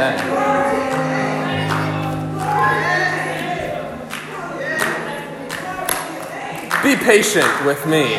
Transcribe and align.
Amen. 0.00 0.16
Be 6.82 6.96
patient 6.96 7.66
with 7.66 7.86
me. 7.86 8.16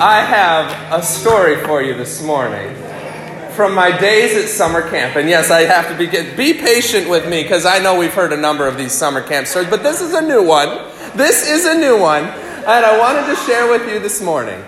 I 0.00 0.20
have 0.20 0.92
a 0.92 1.02
story 1.04 1.64
for 1.64 1.82
you 1.82 1.94
this 1.94 2.22
morning 2.22 2.74
from 3.52 3.74
my 3.74 3.96
days 3.96 4.36
at 4.36 4.48
summer 4.48 4.88
camp. 4.90 5.16
And 5.16 5.28
yes, 5.28 5.50
I 5.50 5.62
have 5.62 5.88
to 5.88 5.96
be 5.96 6.06
be 6.36 6.54
patient 6.54 7.08
with 7.08 7.28
me 7.28 7.42
because 7.42 7.64
I 7.64 7.78
know 7.78 7.96
we've 7.96 8.12
heard 8.12 8.32
a 8.32 8.36
number 8.36 8.66
of 8.66 8.76
these 8.76 8.92
summer 8.92 9.22
camp 9.22 9.46
stories, 9.46 9.70
but 9.70 9.82
this 9.84 10.00
is 10.00 10.14
a 10.14 10.22
new 10.22 10.44
one. 10.44 10.68
This 11.16 11.48
is 11.48 11.64
a 11.64 11.74
new 11.74 11.98
one, 11.98 12.24
and 12.24 12.84
I 12.84 12.98
wanted 12.98 13.26
to 13.32 13.36
share 13.46 13.70
with 13.70 13.88
you 13.88 14.00
this 14.00 14.20
morning. 14.20 14.62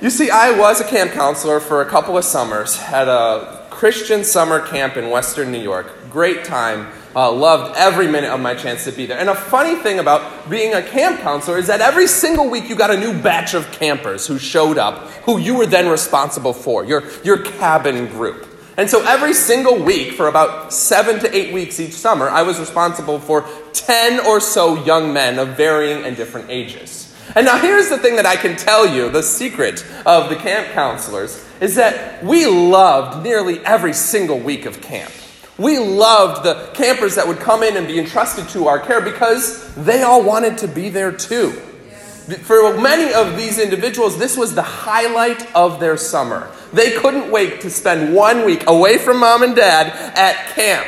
You 0.00 0.08
see, 0.08 0.30
I 0.30 0.58
was 0.58 0.80
a 0.80 0.84
camp 0.84 1.12
counselor 1.12 1.60
for 1.60 1.82
a 1.82 1.84
couple 1.84 2.16
of 2.16 2.24
summers 2.24 2.78
at 2.78 3.06
a 3.06 3.66
Christian 3.68 4.24
summer 4.24 4.66
camp 4.66 4.96
in 4.96 5.10
Western 5.10 5.52
New 5.52 5.60
York. 5.60 5.92
Great 6.08 6.42
time 6.42 6.86
uh, 7.14 7.30
loved 7.30 7.76
every 7.76 8.06
minute 8.08 8.30
of 8.30 8.40
my 8.40 8.54
chance 8.54 8.84
to 8.84 8.92
be 8.92 9.04
there. 9.04 9.18
And 9.18 9.28
a 9.28 9.34
funny 9.34 9.74
thing 9.74 9.98
about 9.98 10.48
being 10.48 10.72
a 10.72 10.80
camp 10.80 11.20
counselor 11.20 11.58
is 11.58 11.66
that 11.66 11.82
every 11.82 12.06
single 12.06 12.48
week 12.48 12.70
you 12.70 12.76
got 12.76 12.90
a 12.90 12.98
new 12.98 13.12
batch 13.12 13.52
of 13.52 13.70
campers 13.72 14.26
who 14.26 14.38
showed 14.38 14.78
up, 14.78 15.06
who 15.24 15.36
you 15.36 15.54
were 15.54 15.66
then 15.66 15.86
responsible 15.86 16.54
for, 16.54 16.82
your, 16.82 17.02
your 17.22 17.42
cabin 17.42 18.06
group. 18.06 18.46
And 18.78 18.88
so 18.88 19.04
every 19.04 19.34
single 19.34 19.82
week, 19.82 20.14
for 20.14 20.28
about 20.28 20.72
seven 20.72 21.20
to 21.20 21.36
eight 21.36 21.52
weeks 21.52 21.78
each 21.78 21.92
summer, 21.92 22.30
I 22.30 22.40
was 22.40 22.58
responsible 22.58 23.18
for 23.18 23.46
10 23.74 24.26
or 24.26 24.40
so 24.40 24.82
young 24.82 25.12
men 25.12 25.38
of 25.38 25.58
varying 25.58 26.06
and 26.06 26.16
different 26.16 26.48
ages. 26.48 27.09
And 27.34 27.46
now 27.46 27.58
here's 27.58 27.88
the 27.88 27.98
thing 27.98 28.16
that 28.16 28.26
I 28.26 28.36
can 28.36 28.56
tell 28.56 28.86
you 28.86 29.08
the 29.08 29.22
secret 29.22 29.84
of 30.04 30.28
the 30.28 30.36
camp 30.36 30.72
counselors 30.72 31.46
is 31.60 31.76
that 31.76 32.24
we 32.24 32.46
loved 32.46 33.22
nearly 33.22 33.60
every 33.60 33.92
single 33.92 34.38
week 34.38 34.66
of 34.66 34.80
camp. 34.80 35.12
We 35.58 35.78
loved 35.78 36.42
the 36.42 36.70
campers 36.72 37.16
that 37.16 37.28
would 37.28 37.38
come 37.38 37.62
in 37.62 37.76
and 37.76 37.86
be 37.86 37.98
entrusted 37.98 38.48
to 38.50 38.66
our 38.66 38.78
care 38.78 39.02
because 39.02 39.74
they 39.74 40.02
all 40.02 40.22
wanted 40.22 40.56
to 40.58 40.68
be 40.68 40.88
there 40.88 41.12
too. 41.12 41.50
For 41.50 42.80
many 42.80 43.12
of 43.12 43.36
these 43.36 43.58
individuals, 43.58 44.18
this 44.18 44.36
was 44.36 44.54
the 44.54 44.62
highlight 44.62 45.54
of 45.54 45.80
their 45.80 45.96
summer. 45.96 46.50
They 46.72 46.92
couldn't 46.92 47.30
wait 47.30 47.60
to 47.62 47.70
spend 47.70 48.14
one 48.14 48.46
week 48.46 48.64
away 48.68 48.98
from 48.98 49.20
mom 49.20 49.42
and 49.42 49.54
dad 49.54 49.88
at 50.16 50.54
camp. 50.54 50.86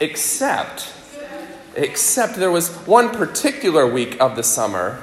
Except, 0.00 0.93
except 1.76 2.36
there 2.36 2.50
was 2.50 2.70
one 2.86 3.10
particular 3.10 3.86
week 3.86 4.20
of 4.20 4.36
the 4.36 4.42
summer 4.42 5.00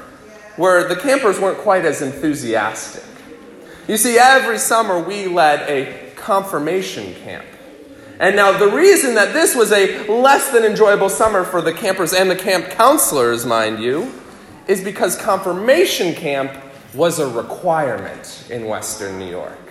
where 0.55 0.87
the 0.87 0.95
campers 0.95 1.39
weren't 1.39 1.57
quite 1.57 1.85
as 1.85 2.01
enthusiastic. 2.01 3.03
You 3.87 3.97
see, 3.97 4.17
every 4.17 4.57
summer 4.57 4.99
we 4.99 5.27
led 5.27 5.69
a 5.69 6.11
confirmation 6.15 7.13
camp. 7.15 7.45
And 8.19 8.35
now, 8.35 8.55
the 8.55 8.69
reason 8.69 9.15
that 9.15 9.33
this 9.33 9.55
was 9.55 9.71
a 9.71 10.07
less 10.07 10.51
than 10.51 10.63
enjoyable 10.63 11.09
summer 11.09 11.43
for 11.43 11.59
the 11.59 11.73
campers 11.73 12.13
and 12.13 12.29
the 12.29 12.35
camp 12.35 12.69
counselors, 12.69 13.47
mind 13.47 13.79
you, 13.79 14.13
is 14.67 14.83
because 14.83 15.17
confirmation 15.17 16.13
camp 16.13 16.51
was 16.93 17.17
a 17.17 17.27
requirement 17.27 18.45
in 18.51 18.65
Western 18.65 19.17
New 19.17 19.29
York. 19.29 19.70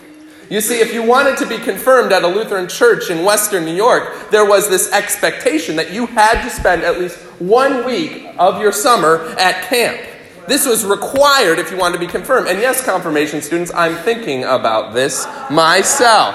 You 0.50 0.60
see, 0.60 0.80
if 0.80 0.92
you 0.92 1.04
wanted 1.04 1.36
to 1.38 1.46
be 1.46 1.58
confirmed 1.58 2.10
at 2.10 2.24
a 2.24 2.26
Lutheran 2.26 2.66
church 2.66 3.08
in 3.08 3.24
Western 3.24 3.64
New 3.64 3.74
York, 3.74 4.30
there 4.32 4.44
was 4.44 4.68
this 4.68 4.90
expectation 4.90 5.76
that 5.76 5.92
you 5.92 6.06
had 6.06 6.42
to 6.42 6.50
spend 6.50 6.82
at 6.82 6.98
least 6.98 7.18
one 7.38 7.86
week 7.86 8.26
of 8.36 8.60
your 8.60 8.72
summer 8.72 9.28
at 9.38 9.62
camp. 9.68 10.04
This 10.48 10.66
was 10.66 10.84
required 10.84 11.60
if 11.60 11.70
you 11.70 11.76
wanted 11.76 12.00
to 12.00 12.04
be 12.04 12.10
confirmed. 12.10 12.48
And 12.48 12.58
yes, 12.58 12.84
confirmation 12.84 13.40
students, 13.42 13.72
I'm 13.72 13.94
thinking 13.94 14.42
about 14.42 14.92
this 14.92 15.24
myself. 15.52 16.34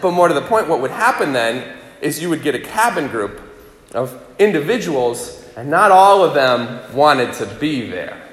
But 0.00 0.12
more 0.12 0.28
to 0.28 0.34
the 0.34 0.42
point, 0.42 0.68
what 0.68 0.80
would 0.80 0.92
happen 0.92 1.32
then 1.32 1.76
is 2.00 2.22
you 2.22 2.28
would 2.28 2.42
get 2.42 2.54
a 2.54 2.60
cabin 2.60 3.08
group 3.08 3.40
of 3.94 4.22
individuals, 4.38 5.44
and 5.56 5.68
not 5.68 5.90
all 5.90 6.22
of 6.22 6.34
them 6.34 6.94
wanted 6.94 7.32
to 7.34 7.46
be 7.46 7.90
there. 7.90 8.29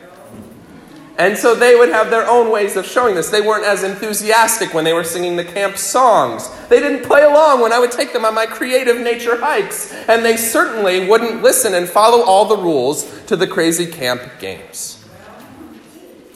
And 1.17 1.35
so 1.35 1.55
they 1.55 1.75
would 1.75 1.89
have 1.89 2.11
their 2.11 2.27
own 2.29 2.51
ways 2.51 2.75
of 2.75 2.85
showing 2.85 3.15
this. 3.15 3.29
They 3.29 3.41
weren't 3.41 3.65
as 3.65 3.83
enthusiastic 3.83 4.73
when 4.75 4.83
they 4.83 4.93
were 4.93 5.03
singing 5.03 5.35
the 5.35 5.43
camp 5.43 5.77
songs. 5.77 6.47
They 6.67 6.79
didn't 6.79 7.05
play 7.05 7.23
along 7.23 7.61
when 7.61 7.73
I 7.73 7.79
would 7.79 7.91
take 7.91 8.13
them 8.13 8.23
on 8.23 8.35
my 8.35 8.45
creative 8.45 9.01
nature 9.01 9.39
hikes. 9.39 9.91
And 10.07 10.23
they 10.23 10.37
certainly 10.37 11.07
wouldn't 11.07 11.41
listen 11.41 11.73
and 11.73 11.89
follow 11.89 12.23
all 12.23 12.45
the 12.45 12.57
rules 12.57 13.23
to 13.25 13.35
the 13.35 13.47
crazy 13.47 13.87
camp 13.87 14.21
games. 14.39 15.03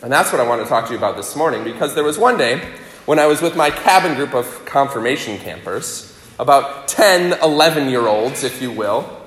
And 0.01 0.11
that's 0.11 0.31
what 0.31 0.41
I 0.41 0.47
want 0.47 0.63
to 0.63 0.67
talk 0.67 0.87
to 0.87 0.93
you 0.93 0.97
about 0.97 1.15
this 1.15 1.35
morning 1.35 1.63
because 1.63 1.93
there 1.93 2.03
was 2.03 2.17
one 2.17 2.39
day 2.39 2.67
when 3.05 3.19
I 3.19 3.27
was 3.27 3.39
with 3.39 3.55
my 3.55 3.69
cabin 3.69 4.15
group 4.15 4.33
of 4.33 4.65
confirmation 4.65 5.37
campers, 5.37 6.17
about 6.39 6.87
10, 6.87 7.39
11 7.43 7.87
year 7.87 8.07
olds, 8.07 8.43
if 8.43 8.63
you 8.63 8.71
will. 8.71 9.20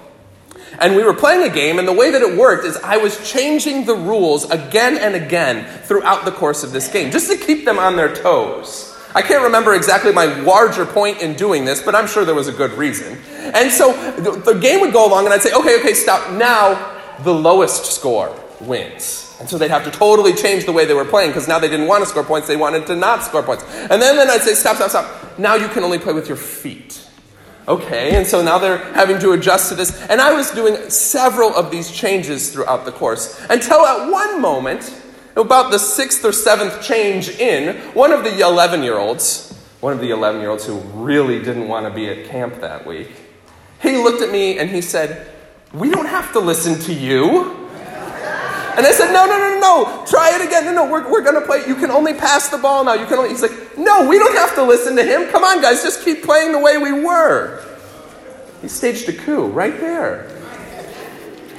And 0.78 0.96
we 0.96 1.02
were 1.02 1.14
playing 1.14 1.48
a 1.48 1.52
game, 1.52 1.78
and 1.78 1.86
the 1.86 1.92
way 1.92 2.10
that 2.10 2.22
it 2.22 2.36
worked 2.36 2.64
is 2.64 2.76
I 2.78 2.96
was 2.96 3.30
changing 3.30 3.86
the 3.86 3.94
rules 3.94 4.50
again 4.50 4.98
and 4.98 5.14
again 5.14 5.66
throughout 5.82 6.24
the 6.24 6.32
course 6.32 6.64
of 6.64 6.72
this 6.72 6.88
game, 6.88 7.10
just 7.10 7.30
to 7.30 7.36
keep 7.36 7.64
them 7.64 7.78
on 7.78 7.96
their 7.96 8.14
toes. 8.14 8.90
I 9.14 9.22
can't 9.22 9.44
remember 9.44 9.74
exactly 9.74 10.12
my 10.12 10.26
larger 10.40 10.84
point 10.84 11.22
in 11.22 11.34
doing 11.34 11.64
this, 11.64 11.80
but 11.80 11.94
I'm 11.94 12.08
sure 12.08 12.24
there 12.24 12.34
was 12.34 12.48
a 12.48 12.52
good 12.52 12.72
reason. 12.72 13.16
And 13.54 13.70
so 13.70 13.92
the, 14.16 14.54
game 14.54 14.80
would 14.80 14.92
go 14.92 15.06
along, 15.06 15.26
and 15.26 15.32
I'd 15.32 15.42
say, 15.42 15.52
okay, 15.52 15.78
okay, 15.78 15.94
stop. 15.94 16.32
Now 16.32 17.00
the 17.22 17.32
lowest 17.32 17.92
score 17.92 18.34
wins. 18.60 19.36
And 19.38 19.48
so 19.48 19.56
they'd 19.56 19.70
have 19.70 19.84
to 19.84 19.90
totally 19.90 20.32
change 20.32 20.64
the 20.64 20.72
way 20.72 20.84
they 20.84 20.94
were 20.94 21.04
playing 21.04 21.30
because 21.30 21.46
now 21.46 21.58
they 21.60 21.68
didn't 21.68 21.86
want 21.86 22.02
to 22.02 22.10
score 22.10 22.24
points, 22.24 22.48
they 22.48 22.56
wanted 22.56 22.86
to 22.88 22.96
not 22.96 23.22
score 23.22 23.42
points. 23.42 23.64
And 23.64 24.02
then, 24.02 24.16
then 24.16 24.30
I'd 24.30 24.42
say, 24.42 24.54
stop, 24.54 24.76
stop, 24.76 24.90
stop. 24.90 25.38
Now 25.38 25.54
you 25.54 25.68
can 25.68 25.84
only 25.84 25.98
play 25.98 26.12
with 26.12 26.26
your 26.26 26.36
feet. 26.36 27.03
Okay, 27.66 28.14
and 28.14 28.26
so 28.26 28.42
now 28.42 28.58
they're 28.58 28.92
having 28.92 29.18
to 29.20 29.32
adjust 29.32 29.70
to 29.70 29.74
this. 29.74 30.02
And 30.08 30.20
I 30.20 30.34
was 30.34 30.50
doing 30.50 30.90
several 30.90 31.54
of 31.54 31.70
these 31.70 31.90
changes 31.90 32.52
throughout 32.52 32.84
the 32.84 32.92
course 32.92 33.40
until 33.48 33.86
at 33.86 34.10
one 34.10 34.40
moment, 34.40 35.00
about 35.36 35.70
the 35.70 35.78
sixth 35.78 36.24
or 36.24 36.32
seventh 36.32 36.82
change 36.82 37.28
in, 37.28 37.76
one 37.92 38.12
of 38.12 38.22
the 38.22 38.40
11 38.40 38.82
year 38.82 38.98
olds, 38.98 39.52
one 39.80 39.92
of 39.92 40.00
the 40.00 40.10
11 40.10 40.40
year 40.40 40.50
olds 40.50 40.64
who 40.64 40.78
really 40.94 41.38
didn't 41.42 41.68
want 41.68 41.86
to 41.86 41.92
be 41.92 42.08
at 42.08 42.26
camp 42.26 42.60
that 42.60 42.86
week, 42.86 43.10
he 43.82 43.96
looked 43.96 44.22
at 44.22 44.30
me 44.30 44.58
and 44.58 44.70
he 44.70 44.80
said, 44.80 45.26
We 45.72 45.90
don't 45.90 46.06
have 46.06 46.32
to 46.32 46.40
listen 46.40 46.78
to 46.80 46.92
you. 46.92 47.63
And 48.76 48.84
I 48.84 48.90
said, 48.90 49.12
no, 49.12 49.24
no, 49.24 49.38
no, 49.38 49.60
no, 49.60 50.04
try 50.04 50.34
it 50.34 50.44
again. 50.44 50.64
No, 50.64 50.72
no, 50.72 50.90
we're, 50.90 51.08
we're 51.08 51.22
going 51.22 51.40
to 51.40 51.46
play. 51.46 51.64
You 51.66 51.76
can 51.76 51.92
only 51.92 52.12
pass 52.12 52.48
the 52.48 52.58
ball 52.58 52.84
now. 52.84 52.94
You 52.94 53.06
can 53.06 53.18
only, 53.18 53.30
he's 53.30 53.42
like, 53.42 53.78
no, 53.78 54.08
we 54.08 54.18
don't 54.18 54.34
have 54.34 54.54
to 54.56 54.64
listen 54.64 54.96
to 54.96 55.04
him. 55.04 55.30
Come 55.30 55.44
on, 55.44 55.62
guys, 55.62 55.82
just 55.82 56.04
keep 56.04 56.24
playing 56.24 56.50
the 56.50 56.58
way 56.58 56.78
we 56.78 56.92
were. 56.92 57.64
He 58.60 58.68
staged 58.68 59.08
a 59.08 59.12
coup 59.12 59.46
right 59.46 59.78
there. 59.78 60.28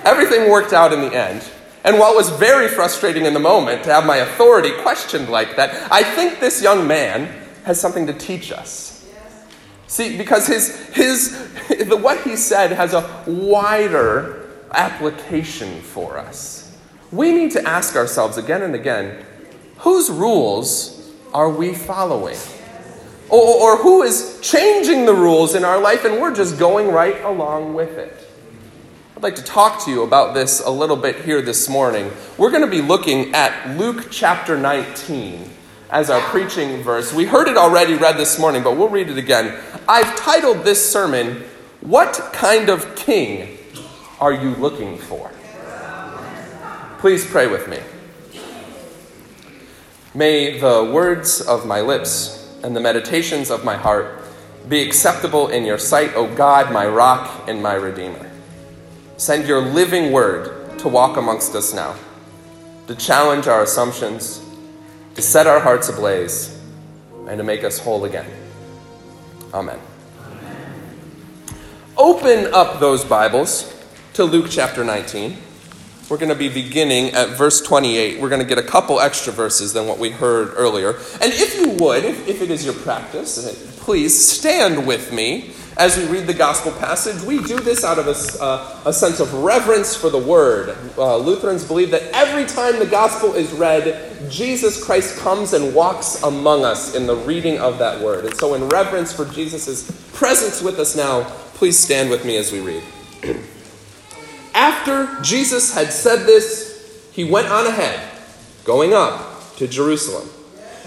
Everything 0.04 0.52
worked 0.52 0.74
out 0.74 0.92
in 0.92 1.02
the 1.02 1.16
end. 1.16 1.44
And 1.86 2.00
while 2.00 2.12
it 2.12 2.16
was 2.18 2.30
very 2.32 2.68
frustrating 2.68 3.26
in 3.26 3.34
the 3.34 3.40
moment 3.40 3.84
to 3.84 3.94
have 3.94 4.06
my 4.06 4.18
authority 4.18 4.72
questioned 4.82 5.30
like 5.30 5.56
that, 5.56 5.90
I 5.92 6.04
think 6.04 6.40
this 6.40 6.62
young 6.62 6.86
man 6.86 7.32
has 7.64 7.80
something 7.80 8.08
to 8.08 8.14
teach 8.14 8.52
us. 8.52 9.10
See, 9.88 10.18
because 10.18 10.48
his, 10.48 10.88
his, 10.88 11.32
the, 11.88 11.96
what 11.96 12.22
he 12.24 12.36
said 12.36 12.72
has 12.72 12.94
a 12.94 13.24
wider 13.26 14.50
application 14.72 15.82
for 15.82 16.18
us 16.18 16.65
we 17.12 17.32
need 17.32 17.52
to 17.52 17.68
ask 17.68 17.96
ourselves 17.96 18.38
again 18.38 18.62
and 18.62 18.76
again 18.76 19.24
whose 19.78 20.10
rules 20.10 21.14
are 21.34 21.50
we 21.50 21.74
following? 21.74 22.38
Or, 23.30 23.42
or, 23.42 23.78
who 23.78 24.04
is 24.04 24.40
changing 24.42 25.06
the 25.06 25.14
rules 25.14 25.56
in 25.56 25.66
our 25.66 25.80
life 25.80 26.06
and 26.06 26.22
we're 26.22 26.36
just 26.36 26.60
going 26.60 26.90
right 26.90 27.20
along 27.24 27.74
with 27.74 27.98
it? 27.98 28.14
I'd 29.16 29.24
like 29.24 29.36
to 29.36 29.44
talk 29.44 29.84
to 29.86 29.92
you 29.92 30.04
about 30.04 30.34
this 30.34 30.62
a 30.62 30.70
little 30.70 30.96
bit 30.96 31.24
here 31.24 31.42
this 31.42 31.68
morning. 31.68 32.12
We're 32.38 32.52
going 32.52 32.64
to 32.64 32.70
be 32.70 32.82
looking 32.82 33.34
at 33.34 33.78
Luke 33.78 34.08
chapter 34.12 34.58
19 34.58 35.50
as 35.90 36.10
our 36.10 36.22
preaching 36.30 36.84
verse. 36.84 37.14
We 37.14 37.26
heard 37.26 37.48
it 37.48 37.58
already 37.58 37.96
read 37.96 38.18
this 38.18 38.38
morning, 38.38 38.62
but 38.62 38.78
we'll 38.78 38.90
read 38.90 39.10
it 39.10 39.18
again. 39.18 39.60
I've 39.88 40.16
titled 40.16 40.64
this 40.64 40.92
sermon, 40.92 41.44
What 41.82 42.14
Kind 42.34 42.70
of 42.70 42.96
King 42.96 43.58
Are 44.20 44.34
You 44.34 44.52
Looking 44.56 44.98
For? 44.98 45.32
Please 47.06 47.24
pray 47.24 47.46
with 47.46 47.68
me. 47.68 47.78
May 50.16 50.58
the 50.58 50.90
words 50.92 51.40
of 51.40 51.64
my 51.64 51.80
lips 51.80 52.52
and 52.64 52.76
the 52.76 52.80
meditations 52.80 53.52
of 53.52 53.64
my 53.64 53.76
heart 53.76 54.24
be 54.68 54.82
acceptable 54.82 55.50
in 55.50 55.66
your 55.66 55.78
sight, 55.78 56.16
O 56.16 56.26
God, 56.34 56.74
my 56.74 56.88
rock 56.88 57.48
and 57.48 57.62
my 57.62 57.76
redeemer. 57.76 58.32
Send 59.18 59.48
your 59.48 59.62
living 59.62 60.12
word 60.12 60.80
to 60.80 60.88
walk 60.88 61.18
amongst 61.18 61.54
us 61.54 61.76
now, 61.76 61.94
to 62.88 62.96
challenge 62.96 63.46
our 63.46 63.62
assumptions, 63.62 64.44
to 65.14 65.22
set 65.22 65.46
our 65.46 65.60
hearts 65.60 65.90
ablaze, 65.90 66.60
and 67.28 67.38
to 67.38 67.44
make 67.44 67.64
us 67.64 67.78
whole 67.78 68.06
again. 68.06 68.26
Amen. 69.54 69.80
Open 71.98 72.52
up 72.52 72.80
those 72.80 73.06
Bibles 73.06 73.72
to 74.14 74.24
Luke 74.24 74.48
chapter 74.50 74.84
19. 74.84 75.45
We're 76.10 76.18
going 76.18 76.30
to 76.30 76.36
be 76.36 76.50
beginning 76.50 77.14
at 77.14 77.30
verse 77.30 77.62
28. 77.62 78.22
We're 78.22 78.30
going 78.30 78.42
to 78.42 78.48
get 78.48 78.60
a 78.60 78.64
couple 78.64 79.00
extra 79.00 79.34
verses 79.34 79.74
than 79.74 79.88
what 79.88 79.98
we 79.98 80.12
heard 80.12 80.54
earlier. 80.56 80.92
And 81.22 81.34
if 81.34 81.60
you 81.60 81.72
would, 81.84 82.06
if, 82.06 82.28
if 82.28 82.42
it 82.42 82.52
is 82.52 82.64
your 82.64 82.76
practice, 82.76 83.44
uh, 83.44 83.84
please 83.84 84.30
stand 84.30 84.86
with 84.86 85.12
me 85.12 85.52
as 85.78 85.98
we 85.98 86.06
read 86.06 86.26
the 86.26 86.34
gospel 86.34 86.72
passage, 86.72 87.22
we 87.24 87.44
do 87.44 87.60
this 87.60 87.84
out 87.84 88.00
of 88.00 88.08
a, 88.08 88.44
uh, 88.44 88.80
a 88.86 88.94
sense 88.94 89.20
of 89.20 89.34
reverence 89.34 89.94
for 89.94 90.10
the 90.10 90.18
word. 90.18 90.78
Uh, 90.98 91.18
Lutherans 91.18 91.66
believe 91.66 91.92
that 91.92 92.04
every 92.14 92.46
time 92.46 92.80
the 92.80 92.86
gospel 92.86 93.34
is 93.34 93.52
read, 93.52 94.30
Jesus 94.30 94.82
Christ 94.82 95.18
comes 95.18 95.52
and 95.52 95.76
walks 95.76 96.24
among 96.24 96.64
us 96.64 96.96
in 96.96 97.06
the 97.06 97.16
reading 97.18 97.60
of 97.60 97.78
that 97.80 98.00
word. 98.00 98.24
And 98.24 98.36
so, 98.38 98.54
in 98.54 98.70
reverence 98.70 99.12
for 99.12 99.26
Jesus' 99.26 99.92
presence 100.14 100.62
with 100.62 100.80
us 100.80 100.96
now, 100.96 101.24
please 101.56 101.78
stand 101.78 102.10
with 102.10 102.24
me 102.24 102.38
as 102.38 102.54
we 102.54 102.62
read. 102.62 102.84
After 104.56 105.22
Jesus 105.22 105.76
had 105.76 105.92
said 105.92 106.26
this, 106.26 107.10
he 107.12 107.26
went 107.26 107.50
on 107.50 107.68
ahead, 107.68 108.00
going 108.64 108.94
up 108.94 109.56
to 109.58 109.68
Jerusalem. 109.68 110.30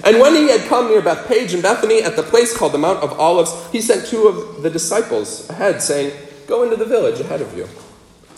And 0.04 0.20
when 0.20 0.34
he 0.34 0.48
had 0.48 0.68
come 0.68 0.88
near 0.88 1.02
Bethphage 1.02 1.52
and 1.52 1.62
Bethany 1.62 2.02
at 2.02 2.16
the 2.16 2.22
place 2.22 2.56
called 2.56 2.72
the 2.72 2.78
Mount 2.78 3.02
of 3.02 3.18
Olives, 3.20 3.70
he 3.70 3.82
sent 3.82 4.06
two 4.06 4.26
of 4.26 4.62
the 4.62 4.70
disciples 4.70 5.48
ahead, 5.50 5.82
saying, 5.82 6.16
Go 6.46 6.62
into 6.62 6.76
the 6.76 6.86
village 6.86 7.20
ahead 7.20 7.42
of 7.42 7.54
you. 7.56 7.68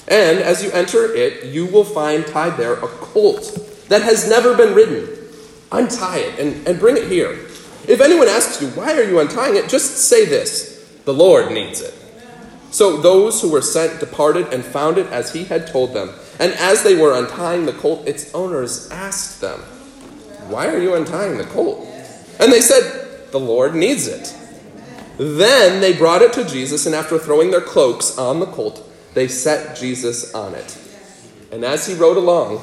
And 0.09 0.41
as 0.41 0.65
you 0.65 0.73
enter 0.73 1.15
it, 1.15 1.45
you 1.45 1.67
will 1.67 1.85
find 1.85 2.27
tied 2.27 2.57
there 2.57 2.75
a 2.75 2.89
colt 2.89 3.87
that 3.89 4.03
has 4.03 4.29
never 4.29 4.57
been 4.57 4.75
ridden. 4.75 5.17
Untie 5.71 6.19
it 6.19 6.41
and, 6.41 6.67
and 6.67 6.81
bring 6.81 6.97
it 6.97 7.07
here. 7.07 7.33
If 7.87 8.01
anyone 8.01 8.29
asks 8.29 8.61
you, 8.61 8.69
Why 8.71 8.95
are 8.95 9.05
you 9.05 9.21
untying 9.21 9.55
it? 9.55 9.69
just 9.69 10.09
say 10.09 10.25
this 10.25 11.01
The 11.05 11.15
Lord 11.15 11.53
needs 11.53 11.81
it. 11.81 11.95
So 12.71 12.97
those 12.97 13.43
who 13.43 13.51
were 13.51 13.63
sent 13.63 14.01
departed 14.01 14.53
and 14.53 14.65
found 14.65 14.99
it 14.99 15.07
as 15.07 15.33
he 15.33 15.45
had 15.45 15.67
told 15.67 15.93
them. 15.93 16.11
And 16.39 16.53
as 16.53 16.83
they 16.83 16.95
were 16.95 17.19
untying 17.19 17.67
the 17.67 17.73
colt, 17.73 18.07
its 18.07 18.33
owners 18.35 18.91
asked 18.91 19.41
them, 19.41 19.61
why 20.51 20.67
are 20.67 20.79
you 20.79 20.97
untying 20.97 21.39
the 21.39 21.45
colt? 21.45 21.87
And 22.41 22.53
they 22.53 22.61
said, 22.61 23.31
The 23.31 23.39
Lord 23.39 23.75
needs 23.75 24.09
it. 24.09 24.37
Then 25.17 25.81
they 25.81 25.97
brought 25.97 26.23
it 26.23 26.33
to 26.35 26.45
Jesus, 26.45 26.87
and 26.87 26.95
after 26.95 27.19
throwing 27.19 27.53
their 27.53 27.61
cloaks 27.61 28.19
on 28.19 28.41
the 28.41 28.47
colt, 28.47 28.85
they 29.15 29.29
set 29.29 29.77
Jesus 29.77 30.35
on 30.35 30.55
it. 30.55 30.77
And 31.53 31.65
as 31.65 31.87
he 31.87 31.95
rode 31.95 32.17
along, 32.17 32.61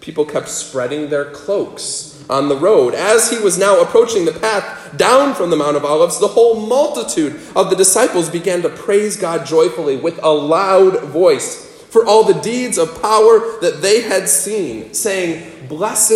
people 0.00 0.26
kept 0.26 0.48
spreading 0.48 1.08
their 1.08 1.30
cloaks 1.30 2.22
on 2.28 2.48
the 2.48 2.56
road. 2.56 2.94
As 2.94 3.30
he 3.30 3.38
was 3.38 3.56
now 3.56 3.80
approaching 3.80 4.26
the 4.26 4.32
path 4.32 4.83
down 4.96 5.34
from 5.34 5.50
the 5.50 5.56
Mount 5.56 5.76
of 5.76 5.84
Olives, 5.84 6.18
the 6.18 6.28
whole 6.28 6.66
multitude 6.66 7.40
of 7.54 7.70
the 7.70 7.76
disciples 7.76 8.28
began 8.28 8.62
to 8.62 8.68
praise 8.68 9.16
God 9.16 9.46
joyfully 9.46 9.96
with 9.96 10.18
a 10.22 10.30
loud 10.30 11.02
voice 11.04 11.64
for 11.90 12.04
all 12.04 12.24
the 12.24 12.40
deeds 12.40 12.76
of 12.76 13.00
power 13.00 13.60
that 13.60 13.78
they 13.80 14.02
had 14.02 14.28
seen, 14.28 14.92
saying, 14.92 15.68
Blessed 15.68 16.10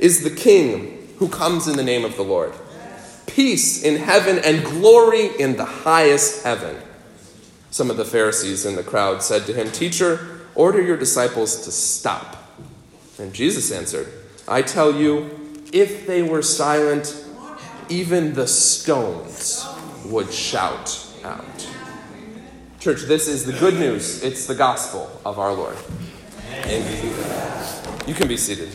is 0.00 0.22
the 0.22 0.30
King 0.30 1.08
who 1.18 1.28
comes 1.28 1.66
in 1.66 1.76
the 1.76 1.82
name 1.82 2.04
of 2.04 2.16
the 2.16 2.22
Lord. 2.22 2.52
Peace 3.26 3.82
in 3.82 3.96
heaven 3.96 4.38
and 4.38 4.64
glory 4.64 5.30
in 5.38 5.56
the 5.56 5.64
highest 5.64 6.44
heaven. 6.44 6.76
Some 7.70 7.90
of 7.90 7.96
the 7.96 8.04
Pharisees 8.04 8.64
in 8.64 8.76
the 8.76 8.84
crowd 8.84 9.22
said 9.22 9.44
to 9.46 9.52
him, 9.52 9.72
Teacher, 9.72 10.42
order 10.54 10.80
your 10.80 10.96
disciples 10.96 11.64
to 11.64 11.72
stop. 11.72 12.36
And 13.18 13.32
Jesus 13.32 13.72
answered, 13.72 14.06
I 14.46 14.62
tell 14.62 14.94
you, 14.94 15.60
if 15.72 16.06
they 16.06 16.22
were 16.22 16.42
silent, 16.42 17.23
even 17.88 18.34
the 18.34 18.46
stones 18.46 19.66
would 20.04 20.32
shout 20.32 21.06
out. 21.24 21.68
Church, 22.80 23.02
this 23.02 23.28
is 23.28 23.46
the 23.46 23.52
good 23.54 23.74
news. 23.74 24.22
It's 24.22 24.46
the 24.46 24.54
gospel 24.54 25.10
of 25.24 25.38
our 25.38 25.54
Lord. 25.54 25.76
Amen. 26.50 28.06
You 28.06 28.14
can 28.14 28.28
be 28.28 28.36
seated. 28.36 28.68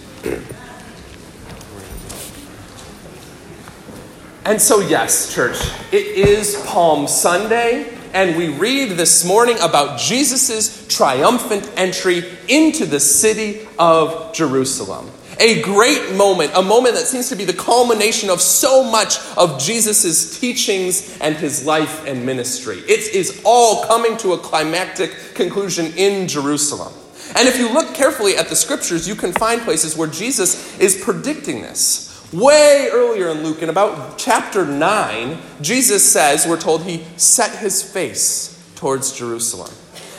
And 4.45 4.59
so, 4.59 4.79
yes, 4.79 5.33
church, 5.33 5.57
it 5.91 6.07
is 6.07 6.59
Palm 6.65 7.07
Sunday, 7.07 7.94
and 8.13 8.35
we 8.35 8.50
read 8.50 8.91
this 8.91 9.23
morning 9.23 9.57
about 9.61 10.00
Jesus' 10.00 10.88
triumphant 10.88 11.71
entry 11.77 12.23
into 12.47 12.88
the 12.88 13.00
city 13.00 13.67
of 13.77 14.33
Jerusalem 14.33 15.11
a 15.39 15.62
great 15.62 16.15
moment, 16.15 16.51
a 16.56 16.62
moment 16.62 16.95
that 16.95 17.07
seems 17.07 17.30
to 17.30 17.36
be 17.36 17.45
the 17.45 17.53
culmination 17.53 18.30
of 18.30 18.41
so 18.41 18.83
much 18.83 19.18
of 19.38 19.59
Jesus' 19.59 20.39
teachings 20.39 21.18
and 21.21 21.36
his 21.36 21.65
life 21.65 22.06
and 22.06 22.25
ministry. 22.25 22.80
It 22.80 23.15
is 23.15 23.41
all 23.45 23.86
coming 23.86 24.18
to 24.18 24.33
a 24.33 24.38
climactic 24.38 25.15
conclusion 25.36 25.94
in 25.95 26.27
Jerusalem. 26.27 26.94
And 27.38 27.47
if 27.47 27.57
you 27.57 27.71
look 27.71 27.94
carefully 27.94 28.36
at 28.36 28.50
the 28.50 28.56
scriptures, 28.56 29.07
you 29.07 29.15
can 29.15 29.31
find 29.31 29.62
places 29.62 29.95
where 29.95 30.07
Jesus 30.07 30.77
is 30.80 31.01
predicting 31.01 31.62
this. 31.62 32.07
Way 32.33 32.89
earlier 32.92 33.30
in 33.30 33.44
Luke, 33.44 33.62
in 33.62 33.69
about 33.69 34.18
chapter 34.18 34.65
9, 34.65 35.38
Jesus 35.62 36.12
says, 36.12 36.45
we're 36.47 36.59
told 36.59 36.83
he 36.83 37.06
set 37.18 37.57
his 37.57 37.81
face 37.81 38.71
towards 38.75 39.13
Jerusalem. 39.13 39.71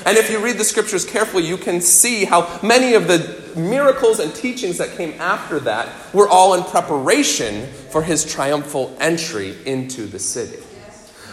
And 0.07 0.17
if 0.17 0.31
you 0.31 0.43
read 0.43 0.57
the 0.57 0.65
scriptures 0.65 1.05
carefully, 1.05 1.47
you 1.47 1.57
can 1.57 1.81
see 1.81 2.25
how 2.25 2.59
many 2.63 2.95
of 2.95 3.07
the 3.07 3.40
miracles 3.57 4.19
and 4.19 4.35
teachings 4.35 4.79
that 4.79 4.97
came 4.97 5.21
after 5.21 5.61
that 5.61 5.89
were 6.15 6.29
all 6.29 6.55
in 6.55 6.65
preparation 6.65 7.67
for 7.91 8.03
his 8.03 8.25
triumphal 8.25 8.97
entry 9.01 9.57
into 9.67 10.07
the 10.07 10.19
city. 10.19 10.63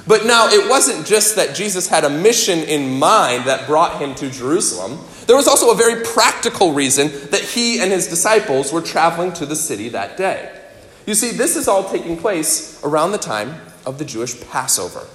But 0.07 0.25
now, 0.25 0.47
it 0.47 0.69
wasn't 0.69 1.05
just 1.05 1.35
that 1.35 1.53
Jesus 1.53 1.87
had 1.87 2.05
a 2.05 2.09
mission 2.09 2.59
in 2.59 2.97
mind 2.97 3.43
that 3.43 3.67
brought 3.67 4.01
him 4.01 4.15
to 4.15 4.29
Jerusalem. 4.31 4.99
There 5.25 5.35
was 5.35 5.49
also 5.49 5.71
a 5.71 5.75
very 5.75 6.01
practical 6.05 6.71
reason 6.71 7.09
that 7.31 7.41
he 7.41 7.81
and 7.81 7.91
his 7.91 8.07
disciples 8.07 8.71
were 8.71 8.81
traveling 8.81 9.33
to 9.33 9.45
the 9.45 9.55
city 9.55 9.89
that 9.89 10.15
day. 10.15 10.57
You 11.05 11.13
see, 11.13 11.31
this 11.31 11.57
is 11.57 11.67
all 11.67 11.89
taking 11.89 12.15
place 12.15 12.81
around 12.85 13.11
the 13.11 13.17
time 13.17 13.55
of 13.85 13.97
the 13.97 14.05
Jewish 14.05 14.39
Passover. 14.49 15.05